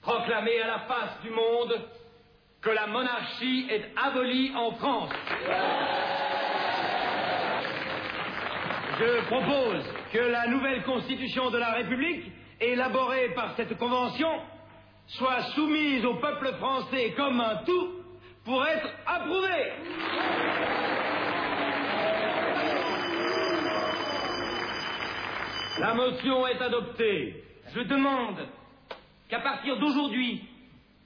proclamer 0.00 0.60
à 0.60 0.66
la 0.66 0.78
face 0.80 1.20
du 1.22 1.30
monde 1.30 1.74
que 2.62 2.70
la 2.70 2.86
monarchie 2.86 3.66
est 3.70 3.84
abolie 3.96 4.52
en 4.54 4.72
France. 4.72 5.10
Je 8.98 9.20
propose 9.26 9.84
que 10.12 10.18
la 10.18 10.46
nouvelle 10.48 10.82
constitution 10.82 11.50
de 11.50 11.56
la 11.56 11.72
République, 11.72 12.30
élaborée 12.60 13.30
par 13.34 13.56
cette 13.56 13.78
convention, 13.78 14.30
soit 15.06 15.42
soumise 15.54 16.04
au 16.04 16.16
peuple 16.16 16.52
français 16.58 17.14
comme 17.16 17.40
un 17.40 17.64
tout 17.64 17.92
pour 18.44 18.66
être 18.66 18.88
approuvée. 19.06 19.72
La 25.78 25.94
motion 25.94 26.46
est 26.46 26.60
adoptée. 26.60 27.42
Je 27.74 27.80
demande 27.80 28.46
qu'à 29.30 29.40
partir 29.40 29.78
d'aujourd'hui, 29.78 30.49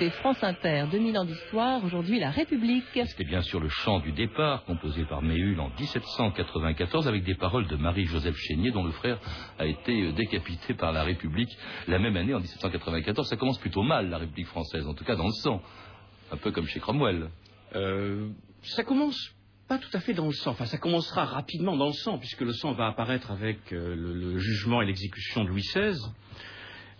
écoutez 0.00 0.16
France 0.18 0.42
Inter, 0.42 0.86
2000 0.90 1.18
ans 1.18 1.24
d'histoire, 1.26 1.84
aujourd'hui 1.84 2.18
la 2.20 2.30
République. 2.30 2.84
C'était 2.94 3.24
bien 3.24 3.42
sûr 3.42 3.60
le 3.60 3.68
chant 3.68 4.00
du 4.00 4.12
départ, 4.12 4.64
composé 4.64 5.04
par 5.04 5.20
Méhul 5.20 5.60
en 5.60 5.68
1794, 5.78 7.06
avec 7.06 7.22
des 7.24 7.34
paroles 7.34 7.66
de 7.66 7.76
Marie-Joseph 7.76 8.34
Chénier, 8.34 8.70
dont 8.70 8.84
le 8.84 8.92
frère 8.92 9.18
a 9.58 9.66
été 9.66 9.92
euh, 9.92 10.12
décapité 10.12 10.72
par 10.72 10.92
la 10.92 11.02
République 11.02 11.50
la 11.86 11.98
même 11.98 12.16
année, 12.16 12.32
en 12.32 12.40
1794. 12.40 13.28
Ça 13.28 13.36
commence 13.36 13.58
plutôt 13.58 13.82
mal, 13.82 14.08
la 14.08 14.16
République 14.16 14.46
française, 14.46 14.86
en 14.86 14.94
tout 14.94 15.04
cas 15.04 15.16
dans 15.16 15.26
le 15.26 15.32
sang. 15.32 15.60
Un 16.32 16.38
peu 16.38 16.50
comme 16.50 16.66
chez 16.66 16.80
Cromwell. 16.80 17.28
Euh, 17.74 18.30
ça 18.62 18.84
commence 18.84 19.18
pas 19.68 19.76
tout 19.76 19.90
à 19.92 20.00
fait 20.00 20.14
dans 20.14 20.26
le 20.26 20.32
sang. 20.32 20.52
Enfin, 20.52 20.64
ça 20.64 20.78
commencera 20.78 21.26
rapidement 21.26 21.76
dans 21.76 21.88
le 21.88 21.92
sang, 21.92 22.16
puisque 22.16 22.40
le 22.40 22.54
sang 22.54 22.72
va 22.72 22.86
apparaître 22.86 23.30
avec 23.30 23.58
euh, 23.72 23.94
le, 23.94 24.38
jugement 24.38 24.80
et 24.80 24.86
l'exécution 24.86 25.44
de 25.44 25.50
Louis 25.50 25.62
XVI. 25.62 26.00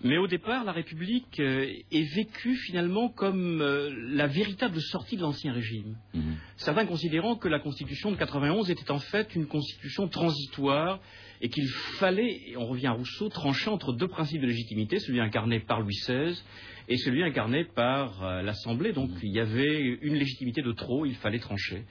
Mais 0.02 0.16
au 0.16 0.26
départ, 0.26 0.64
la 0.64 0.72
République 0.72 1.38
euh, 1.40 1.66
est 1.92 2.14
vécue 2.14 2.56
finalement 2.56 3.10
comme 3.10 3.60
euh, 3.60 3.90
la 4.12 4.26
véritable 4.26 4.80
sortie 4.80 5.16
de 5.16 5.22
l'Ancien 5.22 5.52
Régime. 5.52 5.96
Mhm. 6.14 6.36
Certains 6.56 6.86
considérant 6.86 7.36
que 7.36 7.48
la 7.48 7.58
Constitution 7.58 8.10
de 8.10 8.16
91 8.16 8.70
était 8.70 8.90
en 8.90 8.98
fait 8.98 9.34
une 9.34 9.46
Constitution 9.46 10.08
transitoire 10.08 11.00
et 11.42 11.50
qu'il 11.50 11.68
fallait, 11.98 12.40
et 12.48 12.56
on 12.56 12.66
revient 12.66 12.88
à 12.88 12.92
Rousseau, 12.92 13.28
trancher 13.28 13.68
entre 13.68 13.92
deux 13.92 14.08
principes 14.08 14.40
de 14.40 14.46
légitimité, 14.46 14.98
celui 15.00 15.20
incarné 15.20 15.60
par 15.60 15.80
Louis 15.80 15.94
XVI 15.94 16.42
et 16.88 16.96
celui 16.96 17.22
incarné 17.22 17.64
par 17.64 18.24
euh, 18.24 18.42
l'Assemblée. 18.42 18.92
Donc 18.92 19.10
il 19.22 19.32
y 19.32 19.40
avait 19.40 19.98
une 20.00 20.14
légitimité 20.14 20.62
de 20.62 20.72
trop, 20.72 21.04
il 21.04 21.14
fallait 21.16 21.38
trancher 21.38 21.84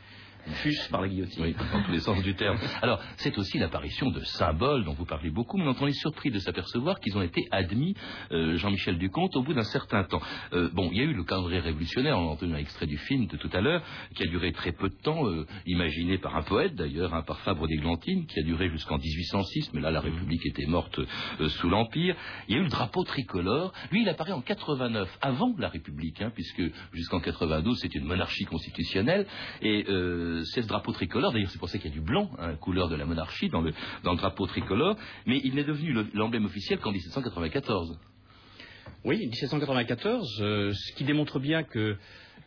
fût 0.45 0.75
par 0.89 1.01
la 1.01 1.07
guillotine. 1.07 1.43
Oui, 1.43 1.55
dans 1.73 1.83
tous 1.83 1.91
les 1.91 1.99
sens 1.99 2.21
du 2.23 2.35
terme. 2.35 2.57
Alors, 2.81 3.01
c'est 3.17 3.37
aussi 3.37 3.59
l'apparition 3.59 4.09
de 4.09 4.21
symboles 4.21 4.83
dont 4.83 4.93
vous 4.93 5.05
parlez 5.05 5.29
beaucoup, 5.29 5.57
mais 5.57 5.65
dont 5.65 5.75
on 5.79 5.87
est 5.87 5.93
surpris 5.93 6.31
de 6.31 6.39
s'apercevoir 6.39 6.99
qu'ils 6.99 7.17
ont 7.17 7.21
été 7.21 7.47
admis, 7.51 7.95
euh, 8.31 8.57
Jean-Michel 8.57 8.97
Ducomte, 8.97 9.35
au 9.35 9.43
bout 9.43 9.53
d'un 9.53 9.63
certain 9.63 10.03
temps. 10.03 10.21
Euh, 10.53 10.69
bon, 10.73 10.89
il 10.91 10.97
y 10.97 11.01
a 11.01 11.03
eu 11.03 11.13
le 11.13 11.23
calendrier 11.23 11.59
révolutionnaire, 11.59 12.17
on 12.17 12.29
a 12.29 12.31
entendu 12.31 12.53
un 12.53 12.57
extrait 12.57 12.87
du 12.87 12.97
film 12.97 13.27
de 13.27 13.37
tout 13.37 13.49
à 13.53 13.61
l'heure, 13.61 13.83
qui 14.15 14.23
a 14.23 14.27
duré 14.27 14.51
très 14.51 14.71
peu 14.71 14.89
de 14.89 14.95
temps, 14.95 15.27
euh, 15.27 15.45
imaginé 15.65 16.17
par 16.17 16.35
un 16.35 16.43
poète 16.43 16.75
d'ailleurs, 16.75 17.13
hein, 17.13 17.23
par 17.23 17.39
Fabre 17.41 17.67
d'Églantine, 17.67 18.25
qui 18.25 18.39
a 18.39 18.43
duré 18.43 18.69
jusqu'en 18.69 18.97
1806, 18.97 19.73
mais 19.73 19.81
là 19.81 19.91
la 19.91 20.01
République 20.01 20.45
était 20.45 20.65
morte 20.65 20.99
sous 21.47 21.69
l'Empire. 21.69 22.15
Il 22.47 22.55
y 22.55 22.57
a 22.57 22.61
eu 22.61 22.63
le 22.63 22.69
drapeau 22.69 23.03
tricolore, 23.03 23.73
lui 23.91 24.01
il 24.01 24.09
apparaît 24.09 24.31
en 24.31 24.41
89, 24.41 25.17
avant 25.21 25.53
la 25.57 25.69
République, 25.69 26.21
hein, 26.21 26.31
puisque 26.33 26.61
jusqu'en 26.93 27.19
92 27.19 27.79
c'était 27.79 27.99
une 27.99 28.05
monarchie 28.05 28.45
constitutionnelle, 28.45 29.25
et 29.61 29.85
c'est 30.45 30.61
ce 30.61 30.67
drapeau 30.67 30.91
tricolore, 30.91 31.31
d'ailleurs 31.33 31.49
c'est 31.51 31.59
pour 31.59 31.69
ça 31.69 31.77
qu'il 31.77 31.89
y 31.89 31.93
a 31.93 31.95
du 31.95 32.01
blanc, 32.01 32.29
hein, 32.39 32.55
couleur 32.55 32.89
de 32.89 32.95
la 32.95 33.05
monarchie 33.05 33.49
dans 33.49 33.61
le, 33.61 33.73
drapeau 34.03 34.45
tricolore, 34.47 34.95
mais 35.25 35.39
il 35.43 35.55
n'est 35.55 35.63
devenu 35.63 35.93
le- 35.93 36.07
l'emblème 36.13 36.45
officiel 36.45 36.79
qu'en 36.79 36.91
1794. 36.91 37.97
Oui, 39.05 39.17
1794, 39.17 40.41
euh, 40.41 40.71
ce 40.73 40.93
qui 40.95 41.03
démontre 41.05 41.39
bien 41.39 41.63
que 41.63 41.97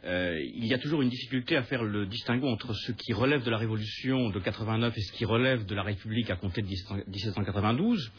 euh, 0.05 0.41
il 0.55 0.67
y 0.67 0.75
a 0.75 0.79
toujours 0.79 1.03
une 1.03 1.09
difficulté 1.09 1.57
à 1.57 1.63
faire 1.63 1.85
le 1.85 2.07
distinguo 2.07 2.49
entre 2.49 2.73
ce 2.75 2.93
qui 2.93 3.13
relève 3.13 3.45
de 3.45 3.51
la 3.51 3.59
Révolution 3.59 4.31
de 4.31 4.39
89 4.39 4.97
et 4.97 5.01
ce 5.01 5.13
qui 5.13 5.25
relève 5.25 5.65
de 5.65 5.75
la 5.75 5.83
République 5.83 6.31
à 6.31 6.37
compter 6.37 6.63
de 6.63 6.67
1792. 6.67 8.11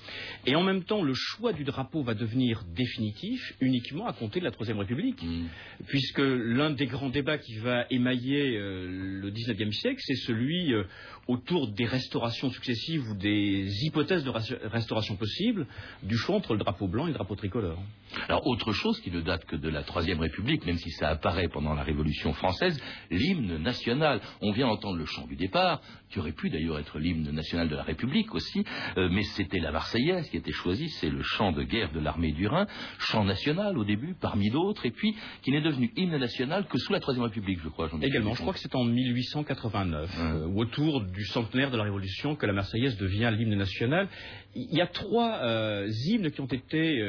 Et 0.45 0.55
en 0.55 0.63
même 0.63 0.83
temps, 0.83 1.01
le 1.01 1.13
choix 1.13 1.53
du 1.53 1.63
drapeau 1.63 2.03
va 2.03 2.13
devenir 2.13 2.63
définitif 2.75 3.53
uniquement 3.59 4.07
à 4.07 4.13
compter 4.13 4.39
de 4.39 4.45
la 4.45 4.51
Troisième 4.51 4.79
République, 4.79 5.23
Mm. 5.23 5.45
puisque 5.87 6.19
l'un 6.19 6.71
des 6.71 6.85
grands 6.85 7.09
débats 7.09 7.37
qui 7.37 7.55
va 7.57 7.85
émailler 7.89 8.57
euh, 8.57 8.87
le 9.21 9.31
19e 9.31 9.71
siècle, 9.71 9.99
c'est 10.03 10.15
celui 10.15 10.73
euh, 10.73 10.83
autour 11.27 11.69
des 11.69 11.85
restaurations 11.85 12.49
successives 12.49 13.09
ou 13.09 13.15
des 13.15 13.67
hypothèses 13.85 14.23
de 14.23 14.29
restauration 14.29 15.15
possibles 15.15 15.67
du 16.03 16.17
choix 16.17 16.35
entre 16.35 16.53
le 16.53 16.59
drapeau 16.59 16.87
blanc 16.87 17.05
et 17.05 17.09
le 17.09 17.13
drapeau 17.13 17.35
tricolore. 17.35 17.81
Alors, 18.27 18.45
autre 18.45 18.73
chose 18.73 18.99
qui 19.01 19.11
ne 19.11 19.21
date 19.21 19.45
que 19.45 19.55
de 19.55 19.69
la 19.69 19.83
Troisième 19.83 20.19
République, 20.19 20.65
même 20.65 20.77
si 20.77 20.91
ça 20.91 21.09
apparaît 21.09 21.47
pendant 21.47 21.62
la 21.73 21.83
Révolution 21.83 22.33
française, 22.33 22.77
l'hymne 23.09 23.57
national. 23.59 24.19
On 24.41 24.51
vient 24.51 24.67
entendre 24.67 24.97
le 24.97 25.05
chant 25.05 25.25
du 25.25 25.35
départ, 25.35 25.81
qui 26.13 26.19
aurait 26.19 26.31
pu 26.31 26.49
d'ailleurs 26.49 26.79
être 26.79 26.99
l'hymne 26.99 27.31
national 27.31 27.69
de 27.69 27.75
la 27.75 27.83
République 27.83 28.35
aussi, 28.35 28.63
euh, 28.97 29.09
mais 29.11 29.23
c'était 29.23 29.59
la 29.59 29.71
Marseillaise 29.71 30.29
qui 30.29 30.37
était 30.37 30.51
choisie, 30.51 30.89
c'est 30.89 31.09
le 31.09 31.23
chant 31.23 31.51
de 31.51 31.63
guerre 31.63 31.91
de 31.91 31.99
l'armée 31.99 32.31
du 32.31 32.47
Rhin, 32.47 32.67
chant 32.99 33.23
national 33.23 33.77
au 33.77 33.83
début, 33.83 34.15
parmi 34.19 34.49
d'autres, 34.49 34.85
et 34.85 34.91
puis 34.91 35.15
qui 35.41 35.51
n'est 35.51 35.61
devenu 35.61 35.91
hymne 35.95 36.17
national 36.17 36.67
que 36.67 36.77
sous 36.77 36.93
la 36.93 36.99
Troisième 36.99 37.23
République, 37.23 37.59
je 37.63 37.69
crois. 37.69 37.89
Également, 38.01 38.33
je 38.33 38.41
crois 38.41 38.53
que 38.53 38.59
c'est 38.59 38.75
en 38.75 38.83
1889, 38.83 40.15
euh, 40.19 40.47
ou 40.47 40.61
autour 40.61 41.01
du 41.01 41.25
centenaire 41.25 41.71
de 41.71 41.77
la 41.77 41.83
Révolution, 41.83 42.35
que 42.35 42.45
la 42.45 42.53
Marseillaise 42.53 42.97
devient 42.97 43.31
l'hymne 43.35 43.55
national. 43.55 44.07
Il 44.55 44.77
y 44.77 44.81
a 44.81 44.87
trois 44.87 45.39
euh, 45.41 45.89
hymnes 46.05 46.29
qui 46.29 46.41
ont 46.41 46.45
été, 46.45 47.01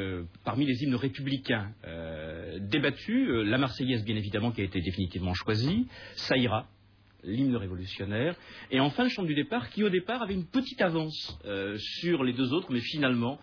parmi 0.45 0.65
les 0.65 0.83
hymnes 0.83 0.95
républicains, 0.95 1.69
débattus. 2.69 3.29
Euh, 3.29 3.43
la 3.43 3.59
Marseillaise, 3.59 4.05
bien 4.05 4.17
évidemment, 4.17 4.51
qui 4.53 4.61
a 4.61 4.65
été 4.65 4.81
définitivement 4.81 5.35
choisie. 5.35 5.87
Ça 6.17 6.37
l'hymne 7.25 7.57
révolutionnaire. 7.57 8.37
Et 8.71 8.81
enfin, 8.81 9.05
le 9.05 9.09
chant 9.09 9.23
du 9.23 9.35
départ, 9.35 9.71
qui 9.71 9.83
au 9.83 9.89
départ 9.89 10.23
avait 10.23 10.35
une 10.35 10.47
petite 10.47 10.81
avance 10.83 11.39
euh, 11.47 11.77
sur 11.79 12.23
les 12.23 12.33
deux 12.33 12.53
autres, 12.53 12.71
mais 12.71 12.81
finalement, 12.81 13.39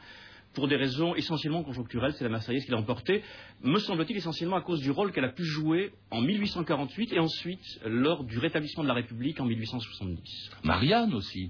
pour 0.53 0.67
des 0.67 0.75
raisons 0.75 1.15
essentiellement 1.15 1.63
conjoncturelles, 1.63 2.13
c'est 2.13 2.23
la 2.23 2.29
Marseillaise 2.29 2.65
qui 2.65 2.71
l'a 2.71 2.77
emporté, 2.77 3.23
me 3.63 3.79
semble-t-il 3.79 4.17
essentiellement 4.17 4.57
à 4.57 4.61
cause 4.61 4.81
du 4.81 4.91
rôle 4.91 5.11
qu'elle 5.11 5.25
a 5.25 5.31
pu 5.31 5.43
jouer 5.43 5.93
en 6.09 6.21
1848 6.21 7.13
et 7.13 7.19
ensuite 7.19 7.79
lors 7.85 8.23
du 8.23 8.37
rétablissement 8.37 8.83
de 8.83 8.89
la 8.89 8.95
République 8.95 9.39
en 9.39 9.45
1870. 9.45 10.51
Marianne 10.63 11.13
aussi. 11.13 11.49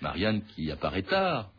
Marianne 0.00 0.42
qui 0.54 0.70
apparaît 0.70 1.02
tard 1.02 1.52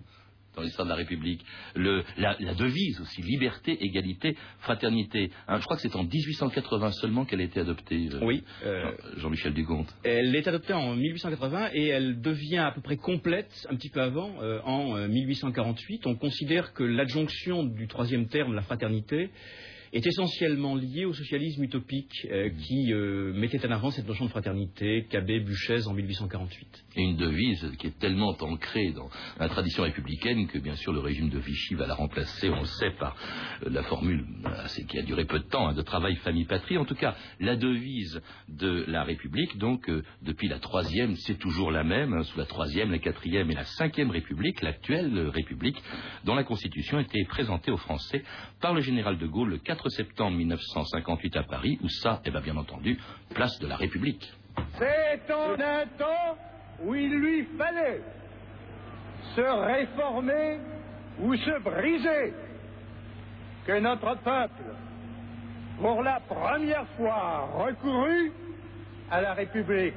dans 0.56 0.62
l'histoire 0.62 0.86
de 0.86 0.90
la 0.92 0.96
République. 0.98 1.44
Le- 1.76 2.04
la, 2.18 2.36
la 2.40 2.54
devise 2.54 3.00
aussi, 3.02 3.22
liberté, 3.22 3.78
égalité, 3.84 4.36
fraternité. 4.60 5.32
Hein, 5.48 5.58
je 5.60 5.64
crois 5.64 5.76
que 5.78 5.82
c'est 5.82 5.96
en 5.96 6.04
1880 6.04 6.92
seulement 6.92 7.26
qu'elle 7.26 7.42
a 7.42 7.44
été 7.44 7.60
adoptée. 7.60 8.10
euh, 8.14 8.20
Oui, 8.24 8.44
euh, 8.66 8.84
Jean- 9.16 9.20
Jean-Michel 9.22 9.54
Ducomte. 9.54 9.94
elle 10.04 10.36
est 10.36 10.48
adoptée 10.48 10.74
en 10.74 10.96
1880 10.96 11.70
et 11.74 11.88
elle 11.88 12.22
devient 12.22 12.58
à 12.60 12.72
peu 12.72 12.82
près 12.82 12.98
complète 12.98 13.52
un 13.70 13.76
petit 13.76 13.90
peu 13.90 14.02
avant, 14.02 14.32
euh, 14.42 14.60
en 14.64 14.96
euh, 14.98 15.08
1848. 15.08 16.06
On 16.08 16.16
considère 16.16 16.74
que 16.74 16.84
l'adjonction 16.84 17.64
du 17.64 17.88
troisième 17.88 18.28
terme, 18.28 18.54
la 18.54 18.62
fraternité, 18.62 19.30
est 19.94 20.08
essentiellement 20.08 20.76
liée 20.76 21.06
au 21.06 21.14
socialisme 21.14 21.64
utopique 21.64 22.28
euh, 22.32 22.50
qui 22.50 22.92
euh, 22.92 23.32
mettait 23.34 23.64
en 23.66 23.72
avant 23.72 23.92
cette 23.92 24.08
notion 24.08 24.26
de 24.26 24.32
fraternité, 24.32 25.06
Cabet, 25.08 25.40
Buchez 25.40 25.88
en 25.88 25.94
1848. 25.94 26.86
Et 26.96 27.04
une 27.04 27.16
devise 27.16 27.72
qui 27.78 27.88
est 27.88 28.00
tellement 28.00 28.36
ancrée 28.40 28.92
dans 28.92 29.08
la 29.40 29.50
tradition 29.50 29.84
républicaine 29.84 30.48
que 30.48 30.58
bien 30.58 30.76
sûr 30.76 30.94
le 30.94 31.00
régime 31.00 31.30
de 31.30 31.38
Vichy 31.38 31.76
va 31.76 31.86
la 31.86 31.94
remplacer, 31.94 32.50
on 32.50 32.62
le 32.62 32.66
sait, 32.66 32.90
par 33.00 33.16
euh, 33.64 33.70
la 33.70 33.84
formule 33.84 34.26
qui 34.90 34.98
a 34.98 35.04
duré 35.04 35.26
peu 35.26 35.38
de 35.38 35.46
temps, 35.46 35.68
hein, 35.68 35.74
de 35.74 35.82
travail 35.84 36.16
famille-patrie. 36.18 36.80
En 36.80 36.86
tout 36.86 36.96
cas, 36.96 37.16
la 37.40 37.56
devise 37.56 38.20
de 38.50 38.86
la 38.88 39.04
République, 39.04 39.60
donc 39.60 39.88
euh, 39.90 40.04
depuis 40.24 40.48
la 40.48 40.58
troisième, 40.58 41.16
c'est 41.18 41.38
toujours 41.38 41.70
la 41.70 41.84
même, 41.84 42.14
hein, 42.14 42.24
sous 42.24 42.40
la 42.40 42.46
troisième, 42.46 42.90
la 42.90 42.98
quatrième 42.98 43.52
et 43.52 43.56
la 43.56 43.66
cinquième 43.66 44.10
République, 44.10 44.62
l'actuelle 44.64 45.28
République, 45.28 45.82
dont 46.26 46.34
la 46.34 46.44
Constitution 46.44 46.98
a 46.98 47.02
été 47.02 47.24
présentée 47.26 47.70
aux 47.70 47.78
Français 47.78 48.24
par 48.60 48.74
le 48.74 48.82
général 48.82 49.20
de 49.20 49.28
Gaulle 49.28 49.50
le 49.50 49.58
4 49.60 49.83
septembre 49.90 50.38
1958 50.38 51.38
à 51.38 51.44
Paris, 51.44 51.80
où 51.82 51.90
ça, 51.90 52.22
eh 52.26 52.32
ben, 52.32 52.42
bien 52.42 52.58
entendu, 52.58 53.00
place 53.34 53.58
de 53.60 53.68
la 53.68 53.76
République. 53.76 54.32
C'est 54.78 55.32
en 55.32 55.54
un 55.54 55.86
temps 55.98 56.38
où 56.84 56.96
il 56.96 57.12
lui 57.12 57.44
fallait 57.58 58.02
se 59.36 59.42
réformer 59.42 60.60
ou 61.20 61.36
se 61.36 61.60
briser 61.60 62.34
que 63.66 63.80
notre 63.80 64.16
peuple, 64.18 64.76
pour 65.80 66.04
la 66.04 66.20
première 66.20 66.88
fois, 66.98 67.50
recourut 67.56 68.32
à 69.10 69.22
la 69.22 69.34
République. 69.34 69.96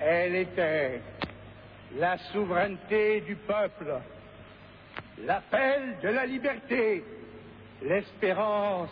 Elle 0.00 0.34
était 0.34 1.00
la 1.96 2.18
souveraineté 2.32 3.20
du 3.20 3.36
peuple, 3.36 4.00
l'appel 5.24 5.96
de 6.02 6.08
la 6.08 6.26
liberté, 6.26 7.04
l'espérance 7.82 8.90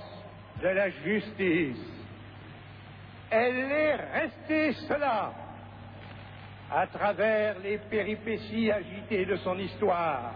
de 0.63 0.69
la 0.69 0.91
justice. 0.91 1.77
Elle 3.31 3.57
est 3.57 3.95
restée 3.95 4.73
cela 4.89 5.33
à 6.71 6.87
travers 6.87 7.59
les 7.61 7.79
péripéties 7.79 8.71
agitées 8.71 9.25
de 9.25 9.37
son 9.37 9.59
histoire. 9.59 10.35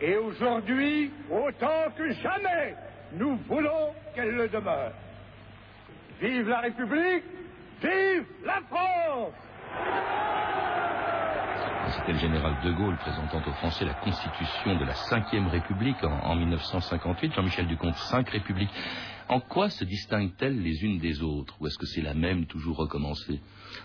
Et 0.00 0.16
aujourd'hui, 0.16 1.10
autant 1.30 1.90
que 1.96 2.10
jamais, 2.12 2.74
nous 3.12 3.36
voulons 3.48 3.94
qu'elle 4.14 4.32
le 4.32 4.48
demeure. 4.48 4.92
Vive 6.20 6.48
la 6.48 6.60
République, 6.60 7.24
vive 7.80 8.24
la 8.44 8.60
France 8.68 9.32
Le 12.06 12.18
général 12.18 12.60
de 12.60 12.70
Gaulle 12.70 12.98
présentant 12.98 13.40
aux 13.46 13.52
Français 13.52 13.86
la 13.86 13.94
constitution 13.94 14.76
de 14.76 14.84
la 14.84 14.94
cinquième 14.94 15.46
République 15.46 16.04
en, 16.04 16.12
en 16.12 16.36
1958. 16.36 17.32
Jean-Michel 17.32 17.66
Ducomte, 17.66 17.96
cinq 17.96 18.28
républiques. 18.28 18.70
En 19.28 19.40
quoi 19.40 19.70
se 19.70 19.84
distinguent-elles 19.84 20.60
les 20.60 20.84
unes 20.84 20.98
des 20.98 21.22
autres? 21.22 21.56
Ou 21.60 21.66
est-ce 21.66 21.78
que 21.78 21.86
c'est 21.86 22.02
la 22.02 22.12
même, 22.12 22.44
toujours 22.44 22.76
recommencée? 22.76 23.40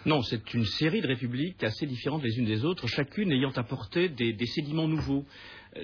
Non, 0.05 0.21
c'est 0.21 0.53
une 0.53 0.65
série 0.65 0.99
de 0.99 1.07
républiques 1.07 1.63
assez 1.63 1.85
différentes 1.85 2.21
les 2.21 2.37
unes 2.37 2.45
des 2.45 2.65
autres, 2.65 2.87
chacune 2.87 3.31
ayant 3.31 3.51
apporté 3.55 4.09
des, 4.09 4.45
sédiments 4.45 4.89
nouveaux. 4.89 5.25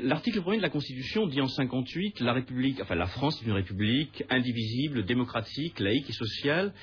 L'article 0.01 0.41
1er 0.41 0.57
de 0.57 0.61
la 0.61 0.69
Constitution 0.69 1.27
dit 1.27 1.39
en 1.39 1.47
58 1.47 2.19
la 2.19 2.33
République, 2.33 2.81
enfin 2.81 2.95
la 2.95 3.07
France 3.07 3.41
est 3.41 3.45
une 3.45 3.53
république 3.53 4.25
indivisible, 4.29 5.05
démocratique, 5.05 5.79
laïque 5.79 6.09
et 6.09 6.13
sociale, 6.13 6.73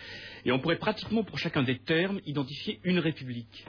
et 0.46 0.52
on 0.52 0.60
pourrait 0.60 0.78
pratiquement 0.78 1.24
pour 1.24 1.38
chacun 1.38 1.62
des 1.62 1.78
termes 1.78 2.20
identifier 2.24 2.80
une 2.84 3.00
république. 3.00 3.66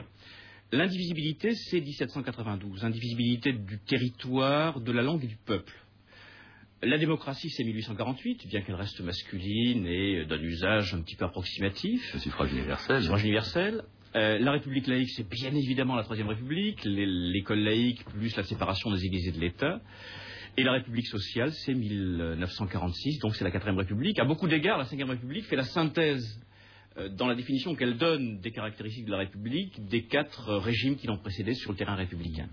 L'indivisibilité, 0.72 1.54
c'est 1.54 1.80
1792, 1.80 2.84
indivisibilité 2.84 3.52
du 3.52 3.78
territoire, 3.78 4.80
de 4.80 4.92
la 4.92 5.02
langue 5.02 5.24
et 5.24 5.28
du 5.28 5.36
peuple. 5.36 5.74
La 6.82 6.98
démocratie, 6.98 7.48
c'est 7.50 7.64
1848, 7.64 8.46
bien 8.48 8.60
qu'elle 8.62 8.74
reste 8.74 9.00
masculine 9.00 9.86
et 9.86 10.26
d'un 10.26 10.40
usage 10.40 10.94
un 10.94 11.02
petit 11.02 11.16
peu 11.16 11.24
approximatif. 11.24 12.12
Le 12.12 12.18
suffrage 12.18 12.52
universel. 12.52 13.02
Suffrage 13.02 13.22
universel. 13.22 13.82
Euh, 14.16 14.38
la 14.38 14.52
République 14.52 14.86
laïque, 14.86 15.10
c'est 15.10 15.28
bien 15.28 15.54
évidemment 15.54 15.96
la 15.96 16.04
Troisième 16.04 16.28
République, 16.28 16.80
l'école 16.84 17.60
laïque 17.60 18.04
plus 18.04 18.36
la 18.36 18.44
séparation 18.44 18.90
des 18.90 19.04
églises 19.04 19.28
et 19.28 19.32
de 19.32 19.40
l'État. 19.40 19.80
Et 20.56 20.62
la 20.62 20.72
République 20.72 21.06
sociale, 21.06 21.52
c'est 21.52 21.74
1946, 21.74 23.18
donc 23.18 23.34
c'est 23.34 23.44
la 23.44 23.50
quatrième 23.50 23.78
République. 23.78 24.18
À 24.20 24.24
beaucoup 24.24 24.46
d'égards, 24.46 24.78
la 24.78 24.84
cinquième 24.84 25.10
République 25.10 25.46
fait 25.46 25.56
la 25.56 25.64
synthèse 25.64 26.38
euh, 26.38 26.44
dans 27.12 27.26
la 27.26 27.34
définition 27.34 27.74
qu'elle 27.74 27.96
donne 27.96 28.38
des 28.38 28.52
caractéristiques 28.52 29.06
de 29.06 29.12
la 29.12 29.18
République 29.18 29.86
des 29.88 30.04
quatre 30.04 30.54
régimes 30.56 30.96
qui 30.96 31.06
l'ont 31.06 31.18
précédé 31.18 31.54
sur 31.54 31.72
le 31.72 31.76
terrain 31.76 31.96
républicain. 31.96 32.48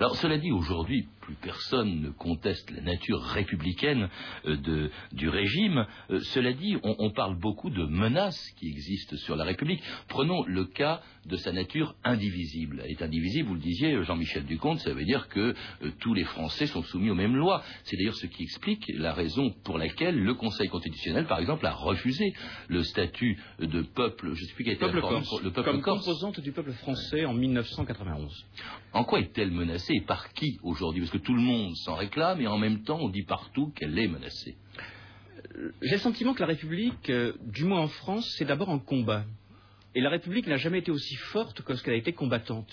Alors, 0.00 0.16
cela 0.16 0.38
dit, 0.38 0.52
aujourd'hui, 0.52 1.06
plus 1.20 1.34
personne 1.34 2.00
ne 2.00 2.10
conteste 2.10 2.70
la 2.70 2.80
nature 2.80 3.20
républicaine 3.20 4.08
euh, 4.46 4.88
du 5.12 5.28
régime. 5.28 5.86
Euh, 6.10 6.20
cela 6.20 6.52
dit, 6.52 6.76
on, 6.82 7.10
parle 7.10 7.38
beaucoup 7.38 7.68
de 7.68 7.84
menaces 7.84 8.50
qui 8.58 8.68
existent 8.68 9.16
sur 9.16 9.36
la 9.36 9.44
République. 9.44 9.82
Prenons 10.08 10.44
le 10.44 10.64
cas 10.64 11.02
de 11.26 11.36
sa 11.36 11.52
nature 11.52 11.94
indivisible. 12.04 12.82
Elle 12.84 12.92
est 12.92 13.02
indivisible, 13.02 13.48
vous 13.48 13.54
le 13.54 13.60
disiez, 13.60 14.02
Jean-Michel 14.04 14.44
Ducomte, 14.44 14.78
ça 14.80 14.94
veut 14.94 15.04
dire 15.04 15.28
que 15.28 15.54
euh, 15.82 15.90
tous 16.00 16.14
les 16.14 16.24
Français 16.24 16.66
sont 16.66 16.82
soumis 16.82 17.10
aux 17.10 17.14
mêmes 17.14 17.36
lois. 17.36 17.62
C'est 17.84 17.96
d'ailleurs 17.96 18.16
ce 18.16 18.26
qui 18.26 18.44
explique 18.44 18.90
la 18.94 19.12
raison 19.12 19.50
pour 19.64 19.78
laquelle 19.78 20.18
le 20.18 20.34
Conseil 20.34 20.68
constitutionnel, 20.68 21.26
par 21.26 21.40
exemple, 21.40 21.66
a 21.66 21.72
refusé 21.72 22.32
le 22.68 22.82
statut 22.82 23.38
de 23.58 23.82
peuple, 23.86 24.34
je 24.34 24.44
sais 24.44 24.52
plus 24.54 24.64
quel 24.64 24.74
était 24.74 24.84
peuple 24.84 25.00
corse, 25.00 25.42
le 25.42 25.50
peuple 25.50 25.70
comme 25.70 25.82
composante 25.82 26.40
du 26.40 26.52
peuple 26.52 26.72
français 26.72 27.24
en 27.24 27.34
1991. 27.34 28.46
En 28.92 29.04
quoi 29.04 29.20
est-elle 29.20 29.50
menacée 29.50 29.94
et 29.94 30.00
par 30.02 30.32
qui 30.32 30.58
aujourd'hui? 30.62 31.02
Parce 31.02 31.12
que 31.12 31.18
tout 31.18 31.34
le 31.34 31.40
monde 31.40 31.74
s'en 31.76 31.94
réclame 31.94 32.40
et 32.40 32.46
en 32.46 32.58
même 32.58 32.82
temps 32.82 32.98
on 33.00 33.08
dit 33.08 33.24
partout 33.24 33.72
qu'elle 33.74 33.98
est 33.98 34.08
menacée. 34.08 34.56
J'ai 35.82 35.94
le 35.94 36.00
sentiment 36.00 36.34
que 36.34 36.40
la 36.40 36.46
République, 36.46 37.08
euh, 37.08 37.32
du 37.46 37.64
moins 37.64 37.80
en 37.80 37.88
France, 37.88 38.30
c'est 38.36 38.44
d'abord 38.44 38.70
un 38.70 38.78
combat. 38.78 39.24
Et 39.94 40.00
la 40.00 40.10
République 40.10 40.46
n'a 40.46 40.56
jamais 40.56 40.78
été 40.78 40.90
aussi 40.90 41.14
forte 41.14 41.62
que 41.62 41.70
lorsqu'elle 41.70 41.94
a 41.94 41.98
été 41.98 42.12
combattante. 42.12 42.72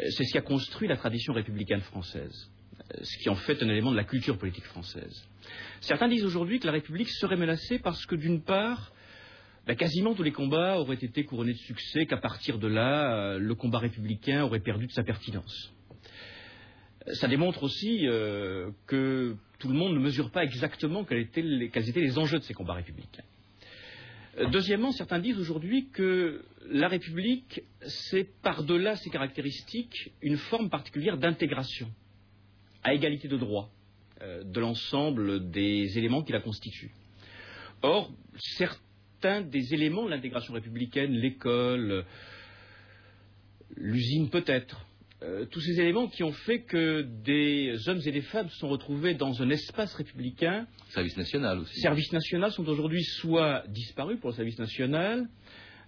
Euh, 0.00 0.04
c'est 0.10 0.24
ce 0.24 0.32
qui 0.32 0.38
a 0.38 0.42
construit 0.42 0.88
la 0.88 0.96
tradition 0.96 1.32
républicaine 1.32 1.80
française, 1.80 2.50
euh, 2.78 2.98
ce 3.02 3.18
qui 3.18 3.28
en 3.28 3.34
fait 3.34 3.62
un 3.62 3.68
élément 3.68 3.90
de 3.90 3.96
la 3.96 4.04
culture 4.04 4.38
politique 4.38 4.64
française. 4.64 5.26
Certains 5.80 6.08
disent 6.08 6.24
aujourd'hui 6.24 6.60
que 6.60 6.66
la 6.66 6.72
République 6.72 7.10
serait 7.10 7.36
menacée 7.36 7.78
parce 7.78 8.04
que, 8.06 8.14
d'une 8.14 8.42
part, 8.42 8.92
bah, 9.66 9.74
quasiment 9.74 10.14
tous 10.14 10.22
les 10.22 10.32
combats 10.32 10.78
auraient 10.78 10.94
été 10.94 11.24
couronnés 11.24 11.54
de 11.54 11.58
succès, 11.58 12.06
qu'à 12.06 12.18
partir 12.18 12.58
de 12.58 12.68
là, 12.68 13.38
le 13.38 13.54
combat 13.54 13.78
républicain 13.78 14.44
aurait 14.44 14.60
perdu 14.60 14.86
de 14.86 14.92
sa 14.92 15.02
pertinence. 15.02 15.74
Ça 17.12 17.28
démontre 17.28 17.62
aussi 17.62 18.06
euh, 18.06 18.70
que 18.86 19.36
tout 19.58 19.68
le 19.68 19.74
monde 19.74 19.92
ne 19.94 19.98
mesure 19.98 20.30
pas 20.30 20.42
exactement 20.42 21.04
quels 21.04 21.20
étaient, 21.20 21.42
les, 21.42 22.18
enjeux 22.18 22.38
de 22.38 22.44
ces 22.44 22.54
combats 22.54 22.74
républicains. 22.74 23.24
Euh, 24.38 24.46
deuxièmement, 24.48 24.90
certains 24.90 25.18
disent 25.18 25.38
aujourd'hui 25.38 25.88
que 25.92 26.42
la 26.70 26.88
République, 26.88 27.60
c'est 27.82 28.26
par-delà 28.40 28.96
ses 28.96 29.10
caractéristiques 29.10 30.12
une 30.22 30.38
forme 30.38 30.70
particulière 30.70 31.18
d'intégration, 31.18 31.90
à 32.82 32.94
égalité 32.94 33.28
de 33.28 33.36
droit, 33.36 33.70
euh, 34.22 34.42
de 34.42 34.60
l'ensemble 34.60 35.50
des 35.50 35.98
éléments 35.98 36.22
qui 36.22 36.32
la 36.32 36.40
constituent. 36.40 36.92
Or, 37.82 38.10
certains 38.38 38.80
des 39.24 39.74
éléments 39.74 40.04
de 40.04 40.10
l'intégration 40.10 40.52
républicaine, 40.54 41.12
l'école, 41.12 42.04
l'usine 43.76 44.28
peut-être, 44.28 44.86
euh, 45.22 45.46
tous 45.46 45.60
ces 45.60 45.80
éléments 45.80 46.08
qui 46.08 46.22
ont 46.22 46.32
fait 46.32 46.62
que 46.62 47.02
des 47.24 47.88
hommes 47.88 48.00
et 48.04 48.12
des 48.12 48.20
femmes 48.20 48.48
se 48.50 48.58
sont 48.58 48.68
retrouvés 48.68 49.14
dans 49.14 49.42
un 49.42 49.48
espace 49.48 49.94
républicain. 49.94 50.66
Service 50.90 51.16
national 51.16 51.60
aussi. 51.60 51.80
Service 51.80 52.12
national 52.12 52.52
sont 52.52 52.68
aujourd'hui 52.68 53.02
soit 53.02 53.64
disparus 53.68 54.20
pour 54.20 54.30
le 54.30 54.36
service 54.36 54.58
national, 54.58 55.26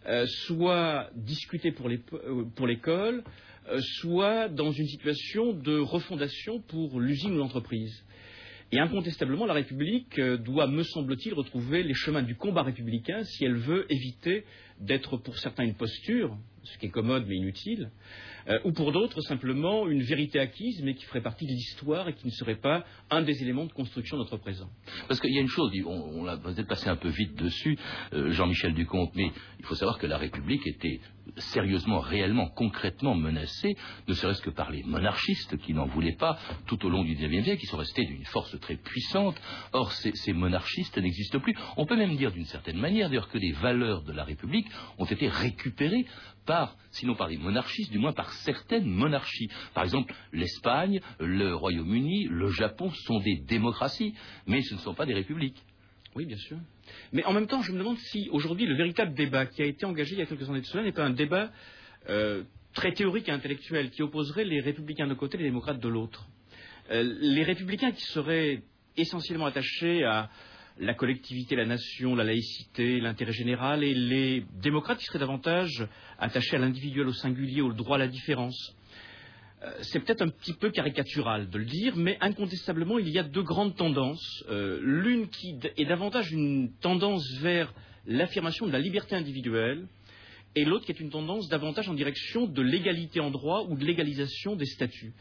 euh, 0.07 0.25
soit 0.47 1.11
discutés 1.15 1.73
pour 1.73 1.89
euh, 1.89 2.67
l'école, 2.67 3.25
soit 4.01 4.49
dans 4.49 4.71
une 4.71 4.87
situation 4.87 5.53
de 5.53 5.77
refondation 5.77 6.61
pour 6.61 7.01
l'usine 7.01 7.33
ou 7.33 7.39
l'entreprise. 7.39 8.05
Et 8.73 8.81
incontestablement, 8.81 9.47
la 9.47 9.55
République 9.55 10.21
doit, 10.21 10.67
me 10.67 10.83
semble-t-il, 10.83 11.35
retrouver 11.35 11.83
les 11.83 11.95
chemins 11.95 12.23
du 12.23 12.35
combat 12.35 12.63
républicain 12.63 13.23
si 13.23 13.45
elle 13.45 13.57
veut 13.57 13.87
éviter 13.93 14.45
d'être 14.81 15.17
pour 15.17 15.39
certains 15.39 15.65
une 15.65 15.75
posture, 15.75 16.37
ce 16.67 16.79
qui 16.79 16.87
est 16.87 16.91
commode 16.91 17.27
mais 17.27 17.37
inutile, 17.37 17.91
euh, 18.49 18.59
ou 18.65 18.73
pour 18.73 18.93
d'autres 18.93 19.21
simplement 19.23 19.89
une 19.89 20.03
vérité 20.03 20.39
acquise 20.39 20.83
mais 20.83 20.95
qui 20.95 21.05
ferait 21.05 21.23
partie 21.23 21.47
de 21.47 21.51
l'histoire 21.51 22.09
et 22.09 22.15
qui 22.15 22.27
ne 22.27 22.33
serait 22.33 22.57
pas 22.57 22.85
un 23.11 23.23
des 23.23 23.43
éléments 23.43 23.65
de 23.65 23.73
construction 23.73 24.17
de 24.17 24.23
notre 24.23 24.37
présent. 24.37 24.69
Parce 25.09 25.21
qu'il 25.21 25.35
y 25.35 25.39
a 25.39 25.41
une 25.41 25.49
chose, 25.49 25.71
on, 25.85 26.21
on 26.21 26.25
l'a 26.25 26.37
peut-être 26.37 26.69
passé 26.69 26.89
un 26.89 26.97
peu 26.97 27.09
vite 27.09 27.35
dessus, 27.37 27.79
euh, 28.13 28.31
Jean-Michel 28.31 28.75
Ducomte, 28.75 29.13
mais 29.15 29.31
il 29.59 29.65
faut 29.65 29.75
savoir 29.75 29.99
que 29.99 30.07
la 30.07 30.19
République 30.19 30.67
était 30.67 31.01
sérieusement, 31.39 32.01
réellement, 32.01 32.49
concrètement 32.49 33.15
menacée, 33.15 33.77
ne 34.09 34.15
serait-ce 34.15 34.43
que 34.43 34.51
par 34.51 34.71
les 34.71 34.83
monarchistes 34.85 35.57
qui 35.59 35.75
n'en 35.75 35.87
voulaient 35.87 36.17
pas 36.17 36.39
tout 36.67 36.85
au 36.87 36.89
long 36.89 37.05
du 37.05 37.15
XIXe 37.15 37.45
siècle, 37.45 37.61
qui 37.61 37.67
sont 37.67 37.77
restés 37.77 38.05
d'une 38.05 38.25
force 38.27 38.59
très 38.61 38.77
puissante. 38.77 39.41
Or, 39.73 39.93
ces, 39.93 40.13
ces 40.15 40.33
monarchistes 40.33 40.99
n'existent 40.99 41.41
plus. 41.41 41.55
On 41.77 41.87
peut 41.87 41.97
même 41.97 42.17
dire 42.17 42.33
d'une 42.33 42.45
certaine 42.45 42.79
manière, 42.79 43.09
d'ailleurs, 43.09 43.29
que 43.29 43.39
les 43.39 43.53
valeurs 43.53 44.03
de 44.03 44.13
la 44.13 44.25
République 44.25 44.67
ont 44.99 45.05
été 45.05 45.29
récupérées 45.29 46.07
par, 46.47 46.56
sinon 46.91 47.15
par 47.15 47.29
les 47.29 47.37
monarchistes, 47.37 47.93
du 47.93 47.99
moins 47.99 48.13
par 48.13 48.33
certaines 48.33 48.87
monarchies. 48.87 49.49
Par 49.75 49.85
exemple, 49.85 50.15
l'Espagne, 50.33 51.01
le 51.21 51.55
Royaume-Uni, 51.55 52.29
le 52.31 52.49
Japon 52.49 52.91
sont 52.91 53.21
des 53.21 53.37
démocraties, 53.37 54.15
mais 54.47 54.63
ce 54.63 54.75
ne 54.75 54.81
sont 54.81 54.95
pas 54.95 55.07
des 55.07 55.15
républiques. 55.15 55.63
Oui, 56.15 56.25
bien 56.25 56.39
sûr. 56.39 56.57
Mais 57.13 57.25
en 57.25 57.33
même 57.33 57.47
temps, 57.47 57.63
je 57.63 57.73
me 57.73 57.79
demande 57.79 57.99
si 57.99 58.29
aujourd'hui 58.31 58.67
le 58.67 58.75
véritable 58.75 59.15
débat 59.15 59.45
qui 59.47 59.63
a 59.63 59.67
été 59.67 59.85
engagé 59.85 60.15
il 60.15 60.19
y 60.19 60.23
a 60.23 60.27
quelques 60.27 60.49
années 60.49 60.63
de 60.63 60.67
cela 60.67 60.83
n'est 60.83 60.93
pas 60.93 61.05
un 61.05 61.11
débat 61.11 61.51
euh, 62.09 62.43
très 62.73 62.93
théorique 62.93 63.29
et 63.29 63.33
intellectuel 63.33 63.91
qui 63.91 64.03
opposerait 64.03 64.45
les 64.45 64.61
républicains 64.61 65.07
d'un 65.07 65.15
côté 65.15 65.37
et 65.37 65.43
les 65.43 65.49
démocrates 65.49 65.81
de 65.81 65.89
l'autre. 65.89 66.27
Euh, 66.91 67.03
les 67.21 67.43
républicains 67.43 67.93
qui 67.93 68.05
seraient 68.05 68.63
essentiellement 68.97 69.47
attachés 69.47 70.05
à 70.05 70.31
la 70.79 70.95
collectivité, 70.95 71.57
la 71.57 71.65
nation, 71.65 72.15
la 72.15 72.25
laïcité, 72.25 73.01
l'intérêt 73.01 73.33
général, 73.33 73.83
et 73.83 73.95
les 73.95 74.45
démocrates 74.61 74.99
qui 74.99 75.07
seraient 75.07 75.19
davantage 75.19 75.87
attachés 76.19 76.57
à 76.57 76.59
l'individuel, 76.59 77.09
au 77.09 77.13
singulier, 77.13 77.63
au 77.63 77.73
droit 77.73 77.97
à 77.97 78.01
la 78.01 78.09
différence. 78.09 78.77
Euh, 79.63 79.71
c'est 79.83 80.01
peut-être 80.01 80.23
un 80.23 80.29
petit 80.29 80.53
peu 80.53 80.71
caricatural 80.71 81.49
de 81.49 81.59
le 81.59 81.65
dire, 81.65 81.97
mais 81.97 82.19
incontestablement, 82.21 82.99
il 82.99 83.09
y 83.09 83.19
a 83.19 83.23
deux 83.23 83.43
grandes 83.43 83.75
tendances. 83.75 84.45
Euh, 84.51 84.79
l'une 84.83 85.29
qui 85.29 85.59
est 85.77 85.87
davantage 85.87 86.31
une 86.31 86.73
tendance 86.81 87.27
vers 87.41 87.73
l'affirmation 88.07 88.67
de 88.67 88.73
la 88.73 88.79
liberté 88.79 89.17
individuelle, 89.17 89.87
et 90.55 90.65
l'autre 90.65 90.87
qui 90.87 90.93
est 90.93 91.01
une 91.01 91.11
tendance 91.11 91.49
davantage 91.49 91.89
en 91.89 91.95
direction 91.95 92.47
de 92.47 92.63
l'égalité 92.63 93.21
en 93.21 93.31
droit 93.31 93.67
ou 93.69 93.77
de 93.77 93.85
l'égalisation 93.85 94.57
des 94.57 94.67
statuts. 94.67 95.13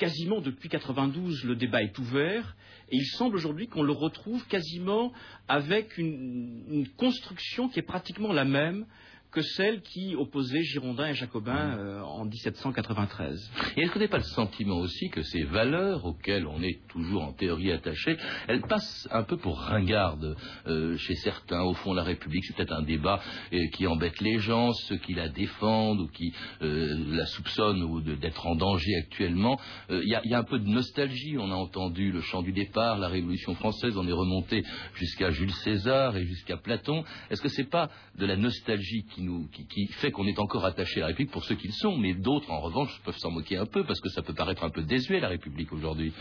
Quasiment 0.00 0.40
depuis 0.40 0.70
92, 0.70 1.44
le 1.44 1.54
débat 1.56 1.82
est 1.82 1.96
ouvert, 1.98 2.56
et 2.88 2.96
il 2.96 3.04
semble 3.04 3.36
aujourd'hui 3.36 3.68
qu'on 3.68 3.82
le 3.82 3.92
retrouve 3.92 4.46
quasiment 4.46 5.12
avec 5.46 5.98
une, 5.98 6.88
construction 6.96 7.68
qui 7.68 7.80
est 7.80 7.82
pratiquement 7.82 8.32
la 8.32 8.46
même 8.46 8.86
que 9.30 9.42
celle 9.42 9.82
qui 9.82 10.16
opposait 10.16 10.62
Girondins 10.62 11.08
et 11.08 11.14
Jacobins 11.14 11.76
mmh. 11.76 11.78
euh, 11.78 12.02
en 12.02 12.24
1793. 12.24 13.52
Et 13.76 13.82
est-ce 13.82 13.92
que 13.92 13.98
n'est 13.98 14.08
pas 14.08 14.18
le 14.18 14.24
sentiment 14.24 14.78
aussi 14.78 15.08
que 15.10 15.22
ces 15.22 15.44
valeurs 15.44 16.04
auxquelles 16.04 16.46
on 16.46 16.62
est 16.62 16.80
toujours 16.88 17.22
en 17.22 17.32
théorie 17.32 17.70
attaché, 17.70 18.16
elles 18.48 18.62
passent 18.62 19.08
un 19.10 19.22
peu 19.22 19.36
pour 19.36 19.58
ringardes 19.60 20.36
euh, 20.66 20.96
chez 20.96 21.14
certains 21.16 21.62
Au 21.62 21.74
fond, 21.74 21.94
la 21.94 22.02
République, 22.02 22.44
c'est 22.44 22.56
peut-être 22.56 22.72
un 22.72 22.82
débat 22.82 23.20
euh, 23.52 23.58
qui 23.72 23.86
embête 23.86 24.20
les 24.20 24.38
gens, 24.38 24.72
ceux 24.72 24.96
qui 24.96 25.14
la 25.14 25.28
défendent 25.28 26.00
ou 26.00 26.08
qui 26.08 26.32
la 26.60 27.26
soupçonnent 27.26 27.82
ou 27.82 28.00
d'être 28.00 28.46
en 28.46 28.54
danger 28.54 28.94
actuellement. 28.96 29.58
Il 29.90 30.02
y, 30.04 30.28
y, 30.28 30.34
a 30.34 30.38
un 30.38 30.44
peu 30.44 30.58
de 30.58 30.68
nostalgie. 30.68 31.36
On 31.38 31.50
a 31.50 31.54
entendu 31.54 32.10
le 32.12 32.20
chant 32.20 32.42
du 32.42 32.52
départ, 32.52 32.98
la 32.98 33.08
Révolution 33.08 33.54
française, 33.54 33.96
on 33.96 34.06
est 34.06 34.12
remonté 34.12 34.64
jusqu'à 34.94 35.30
Jules 35.30 35.52
César 35.52 36.16
et 36.16 36.24
jusqu'à 36.26 36.56
Platon. 36.56 37.04
Est-ce 37.30 37.42
que 37.42 37.48
c'est 37.48 37.68
pas 37.68 37.90
de 38.16 38.26
la 38.26 38.36
nostalgie 38.36 39.04
qui 39.14 39.19
qui, 39.68 39.86
fait 39.88 40.10
qu'on 40.10 40.26
est 40.26 40.38
encore 40.38 40.64
attaché 40.64 40.98
à 40.98 41.00
la 41.00 41.06
République 41.08 41.32
pour 41.32 41.44
ceux 41.44 41.54
qui 41.54 41.68
le 41.68 41.72
sont, 41.72 41.96
mais 41.96 42.14
d'autres, 42.14 42.50
en 42.50 42.60
revanche, 42.60 43.00
peuvent 43.04 43.16
s'en 43.16 43.30
moquer 43.30 43.56
un 43.56 43.66
peu 43.66 43.84
parce 43.84 44.00
que 44.00 44.08
ça 44.08 44.22
peut 44.22 44.34
paraître 44.34 44.64
un 44.64 44.70
peu 44.70 44.82
désuet 44.82 45.20
la 45.20 45.28
République 45.28 45.72
aujourd'hui. 45.72 46.12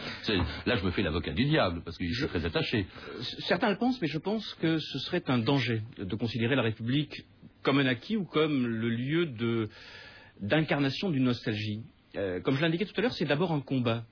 Là, 0.65 0.75
je 0.75 0.85
me 0.85 0.91
fais 0.91 1.01
l'avocat 1.01 1.33
du 1.33 1.45
diable 1.45 1.81
parce 1.83 1.97
que 1.97 2.05
je 2.05 2.13
suis 2.13 2.27
très 2.27 2.45
attaché. 2.45 2.85
Euh, 3.09 3.21
certains 3.39 3.69
le 3.69 3.77
pensent, 3.77 4.01
mais 4.01 4.07
je 4.07 4.17
pense 4.17 4.53
que 4.55 4.77
ce 4.77 4.99
serait 4.99 5.23
un 5.27 5.39
danger 5.39 5.81
de 5.97 6.15
considérer 6.15 6.55
la 6.55 6.63
République 6.63 7.25
comme 7.63 7.79
un 7.79 7.85
acquis 7.85 8.17
ou 8.17 8.25
comme 8.25 8.67
le 8.67 8.89
lieu 8.89 9.25
d'incarnation 10.39 11.09
d'une 11.09 11.23
nostalgie. 11.23 11.81
Euh, 12.15 12.39
comme 12.41 12.55
je 12.55 12.61
l'indiquais 12.61 12.85
tout 12.85 12.93
à 12.97 13.01
l'heure, 13.01 13.13
c'est 13.13 13.25
d'abord 13.25 13.51
un 13.51 13.61
combat. 13.61 14.03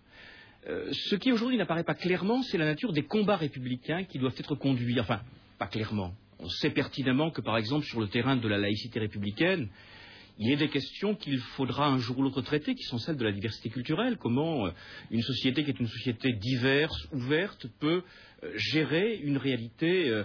Euh, 0.68 0.90
ce 0.92 1.16
qui 1.16 1.32
aujourd'hui 1.32 1.58
n'apparaît 1.58 1.84
pas 1.84 1.96
clairement, 1.96 2.42
c'est 2.44 2.58
la 2.58 2.66
nature 2.66 2.92
des 2.92 3.04
combats 3.04 3.38
républicains 3.38 4.04
qui 4.04 4.20
doivent 4.20 4.36
être 4.38 4.56
conduits. 4.56 5.00
Enfin, 5.00 5.22
pas 5.58 5.68
clairement. 5.68 6.14
On 6.40 6.50
sait 6.50 6.70
pertinemment 6.70 7.32
que, 7.32 7.42
par 7.42 7.58
exemple, 7.58 7.86
sur 7.86 8.00
le 8.00 8.08
terrain 8.08 8.36
de 8.36 8.48
la 8.48 8.58
laïcité 8.58 9.00
républicaine, 9.00 9.70
il 10.40 10.50
y 10.50 10.54
a 10.54 10.56
des 10.56 10.70
questions 10.70 11.16
qu'il 11.16 11.40
faudra 11.40 11.88
un 11.88 11.98
jour 11.98 12.20
ou 12.20 12.22
l'autre 12.22 12.42
traiter, 12.42 12.76
qui 12.76 12.84
sont 12.84 13.00
celles 13.00 13.18
de 13.18 13.24
la 13.24 13.32
diversité 13.32 13.70
culturelle. 13.70 14.18
Comment 14.18 14.68
euh, 14.68 14.72
une 15.10 15.24
société 15.24 15.64
qui 15.64 15.72
est 15.72 15.80
une 15.80 15.88
société 15.88 16.34
diverse, 16.34 17.08
ouverte, 17.12 17.66
peut 17.80 18.04
euh, 18.44 18.52
gérer 18.56 19.16
une 19.16 19.38
réalité 19.38 20.24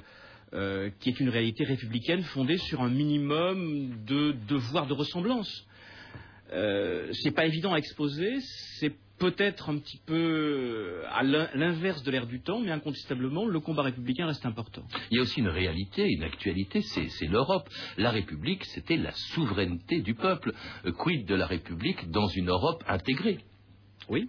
euh, 0.52 0.90
qui 1.00 1.08
est 1.08 1.18
une 1.18 1.30
réalité 1.30 1.64
républicaine 1.64 2.22
fondée 2.24 2.58
sur 2.58 2.82
un 2.82 2.90
minimum 2.90 4.04
de 4.04 4.34
devoirs 4.48 4.86
de 4.86 4.92
ressemblance? 4.92 5.66
Ce 6.50 7.24
n'est 7.24 7.34
pas 7.34 7.46
évident 7.46 7.72
à 7.72 7.78
exposer, 7.78 8.38
c'est 8.78 8.92
peut-être 9.22 9.70
un 9.70 9.78
petit 9.78 10.00
peu 10.04 11.02
à 11.12 11.22
l'inverse 11.22 12.02
de 12.02 12.10
l'ère 12.10 12.26
du 12.26 12.40
temps, 12.40 12.58
mais 12.58 12.72
incontestablement, 12.72 13.46
le 13.46 13.60
combat 13.60 13.82
républicain 13.82 14.26
reste 14.26 14.44
important. 14.44 14.82
Il 15.12 15.16
y 15.16 15.20
a 15.20 15.22
aussi 15.22 15.38
une 15.38 15.48
réalité, 15.48 16.08
une 16.08 16.24
actualité, 16.24 16.82
c'est 16.82 17.28
l'Europe. 17.28 17.68
La 17.98 18.10
République, 18.10 18.64
c'était 18.64 18.96
la 18.96 19.12
souveraineté 19.12 20.00
du 20.00 20.14
peuple. 20.14 20.52
Quid 20.98 21.24
de 21.24 21.36
la 21.36 21.46
République 21.46 22.10
dans 22.10 22.26
une 22.26 22.48
Europe 22.48 22.82
intégrée? 22.88 23.38
Oui. 24.08 24.28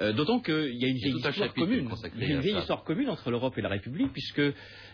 Euh, 0.00 0.12
d'autant 0.12 0.40
qu'il 0.40 0.76
y 0.76 0.84
a 0.84 0.88
une 0.88 0.98
vieille 0.98 1.16
histoire 1.16 1.54
commune. 1.54 1.90
Il 2.16 2.28
y 2.28 2.32
a 2.32 2.34
une 2.34 2.40
vieille 2.40 2.58
histoire 2.58 2.84
commune 2.84 3.08
entre 3.08 3.30
l'Europe 3.30 3.56
et 3.56 3.62
la 3.62 3.70
République, 3.70 4.12
puisque 4.12 4.42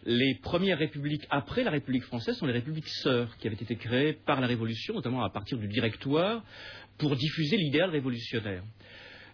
les 0.04 0.34
premières 0.44 0.78
républiques 0.78 1.26
après 1.28 1.64
la 1.64 1.72
République 1.72 2.04
française 2.04 2.36
sont 2.36 2.46
les 2.46 2.52
républiques 2.52 2.88
sœurs, 2.88 3.36
qui 3.38 3.48
avaient 3.48 3.56
été 3.56 3.74
créées 3.74 4.12
par 4.12 4.40
la 4.40 4.46
Révolution, 4.46 4.94
notamment 4.94 5.24
à 5.24 5.30
partir 5.30 5.58
du 5.58 5.66
directoire, 5.66 6.44
pour 6.98 7.16
diffuser 7.16 7.56
l'idéal 7.56 7.90
révolutionnaire. 7.90 8.62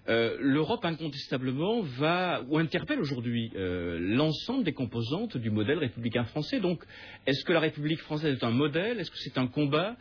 Euh, 0.08 0.36
L'Europe 0.40 0.84
incontestablement 0.84 1.82
va 1.82 2.42
ou 2.48 2.58
interpelle 2.58 3.00
aujourd'hui 3.00 3.52
euh, 3.54 3.98
l'ensemble 4.00 4.64
des 4.64 4.72
composantes 4.72 5.36
du 5.36 5.50
modèle 5.50 5.78
républicain 5.78 6.24
français. 6.24 6.60
Donc, 6.60 6.82
est-ce 7.26 7.44
que 7.44 7.52
la 7.52 7.60
République 7.60 8.00
française 8.00 8.36
est 8.36 8.44
un 8.44 8.50
modèle? 8.50 8.98
Est-ce 8.98 9.10
que 9.10 9.18
c'est 9.18 9.38
un 9.38 9.46
combat 9.46 9.96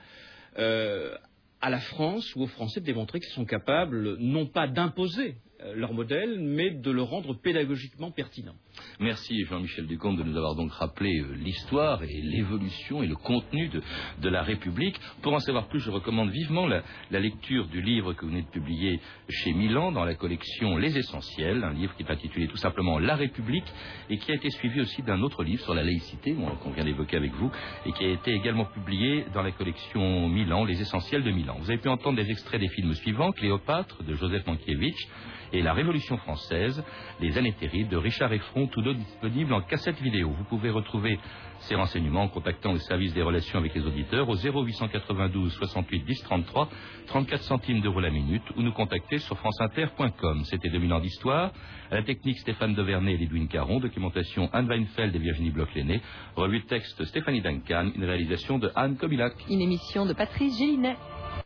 à 1.61 1.69
la 1.69 1.79
France 1.79 2.35
ou 2.35 2.43
aux 2.43 2.47
Français 2.47 2.79
de 2.79 2.85
démontrer 2.85 3.19
qu'ils 3.19 3.33
sont 3.33 3.45
capables 3.45 4.17
non 4.17 4.47
pas 4.47 4.67
d'imposer 4.67 5.35
euh, 5.35 5.48
leur 5.75 5.93
modèle, 5.93 6.39
mais 6.39 6.71
de 6.71 6.91
le 6.91 7.01
rendre 7.01 7.33
pédagogiquement 7.33 8.11
pertinent. 8.11 8.55
Merci 8.99 9.43
Jean-Michel 9.45 9.87
Ducomte 9.87 10.17
de 10.17 10.23
nous 10.23 10.37
avoir 10.37 10.55
donc 10.55 10.71
rappelé 10.71 11.19
euh, 11.19 11.33
l'histoire 11.35 12.03
et 12.03 12.21
l'évolution 12.21 13.03
et 13.03 13.07
le 13.07 13.15
contenu 13.15 13.69
de, 13.69 14.29
la 14.29 14.43
République. 14.43 14.99
Pour 15.21 15.33
en 15.33 15.39
savoir 15.39 15.67
plus, 15.67 15.79
je 15.79 15.89
recommande 15.89 16.29
vivement 16.29 16.67
la, 16.67 16.83
lecture 17.11 17.67
du 17.67 17.81
livre 17.81 18.13
que 18.13 18.21
vous 18.21 18.31
venez 18.31 18.43
de 18.43 18.47
publier 18.47 18.99
chez 19.27 19.53
Milan 19.53 19.91
dans 19.91 20.05
la 20.05 20.15
collection 20.15 20.77
Les 20.77 20.97
Essentiels, 20.97 21.63
un 21.63 21.73
livre 21.73 21.95
qui 21.95 22.03
est 22.03 22.11
intitulé 22.11 22.47
tout 22.47 22.57
simplement 22.57 22.99
La 22.99 23.15
République 23.15 23.71
et 24.09 24.17
qui 24.17 24.31
a 24.31 24.35
été 24.35 24.49
suivi 24.51 24.81
aussi 24.81 25.01
d'un 25.01 25.21
autre 25.21 25.43
livre 25.43 25.63
sur 25.63 25.73
la 25.73 25.83
laïcité 25.83 26.35
qu'on 26.63 26.71
vient 26.71 26.85
d'évoquer 26.85 27.17
avec 27.17 27.33
vous 27.33 27.51
et 27.85 27.91
qui 27.91 28.05
a 28.05 28.09
été 28.09 28.31
également 28.31 28.65
publié 28.65 29.25
dans 29.33 29.41
la 29.41 29.51
collection 29.51 30.29
Milan, 30.29 30.63
Les 30.65 30.79
Essentiels 30.79 31.23
de 31.23 31.31
Milan. 31.31 31.57
Vous 31.59 31.69
avez 31.69 31.79
pu 31.79 31.89
entendre 31.89 32.21
des 32.21 32.29
extraits 32.29 32.61
des 32.61 32.69
films 32.69 32.93
suivants, 32.93 33.31
Cléopâtre 33.31 34.03
de 34.03 34.13
Joseph 34.13 34.45
Mankiewicz, 34.45 35.07
et 35.53 35.61
La 35.61 35.73
Révolution 35.73 36.17
française, 36.17 36.83
Les 37.19 37.37
années 37.37 37.53
terribles 37.53 37.89
de 37.89 37.97
Richard 37.97 38.31
Effron, 38.33 38.67
tous 38.67 38.81
deux 38.81 38.93
disponibles 38.93 39.53
en 39.53 39.61
cassette 39.61 39.99
vidéo. 40.01 40.29
Vous 40.37 40.43
pouvez 40.45 40.69
retrouver 40.69 41.19
ces 41.61 41.75
renseignements 41.75 42.23
en 42.23 42.27
contactant 42.29 42.71
le 42.71 42.79
service 42.79 43.13
des 43.13 43.21
relations 43.21 43.59
avec 43.59 43.75
les 43.75 43.85
auditeurs 43.85 44.29
au 44.29 44.35
0892 44.35 45.51
68 45.53 46.05
10 46.05 46.23
33, 46.23 46.69
34 47.07 47.43
centimes 47.43 47.81
d'euros 47.81 47.99
la 47.99 48.09
minute 48.09 48.43
ou 48.55 48.61
nous 48.61 48.71
contacter 48.71 49.17
sur 49.19 49.37
franceinter.com. 49.37 50.43
C'était 50.45 50.69
2000 50.69 50.93
ans 50.93 50.99
d'histoire. 50.99 51.51
À 51.91 51.95
la 51.95 52.03
technique 52.03 52.39
Stéphane 52.39 52.75
Devernet 52.75 53.13
et 53.13 53.17
Lidwin 53.17 53.47
Caron, 53.47 53.79
documentation 53.79 54.49
Anne 54.53 54.67
Weinfeld 54.67 55.15
et 55.15 55.19
Virginie 55.19 55.51
Bloch-Lenné, 55.51 56.01
revue 56.35 56.59
de 56.59 56.65
texte 56.65 57.03
Stéphanie 57.05 57.41
Duncan, 57.41 57.91
une 57.95 58.05
réalisation 58.05 58.59
de 58.59 58.71
Anne 58.75 58.95
Kobilac. 58.95 59.33
Une 59.49 59.61
émission 59.61 60.05
de 60.05 60.13
Patrice 60.13 60.57
Gélinet. 60.57 60.95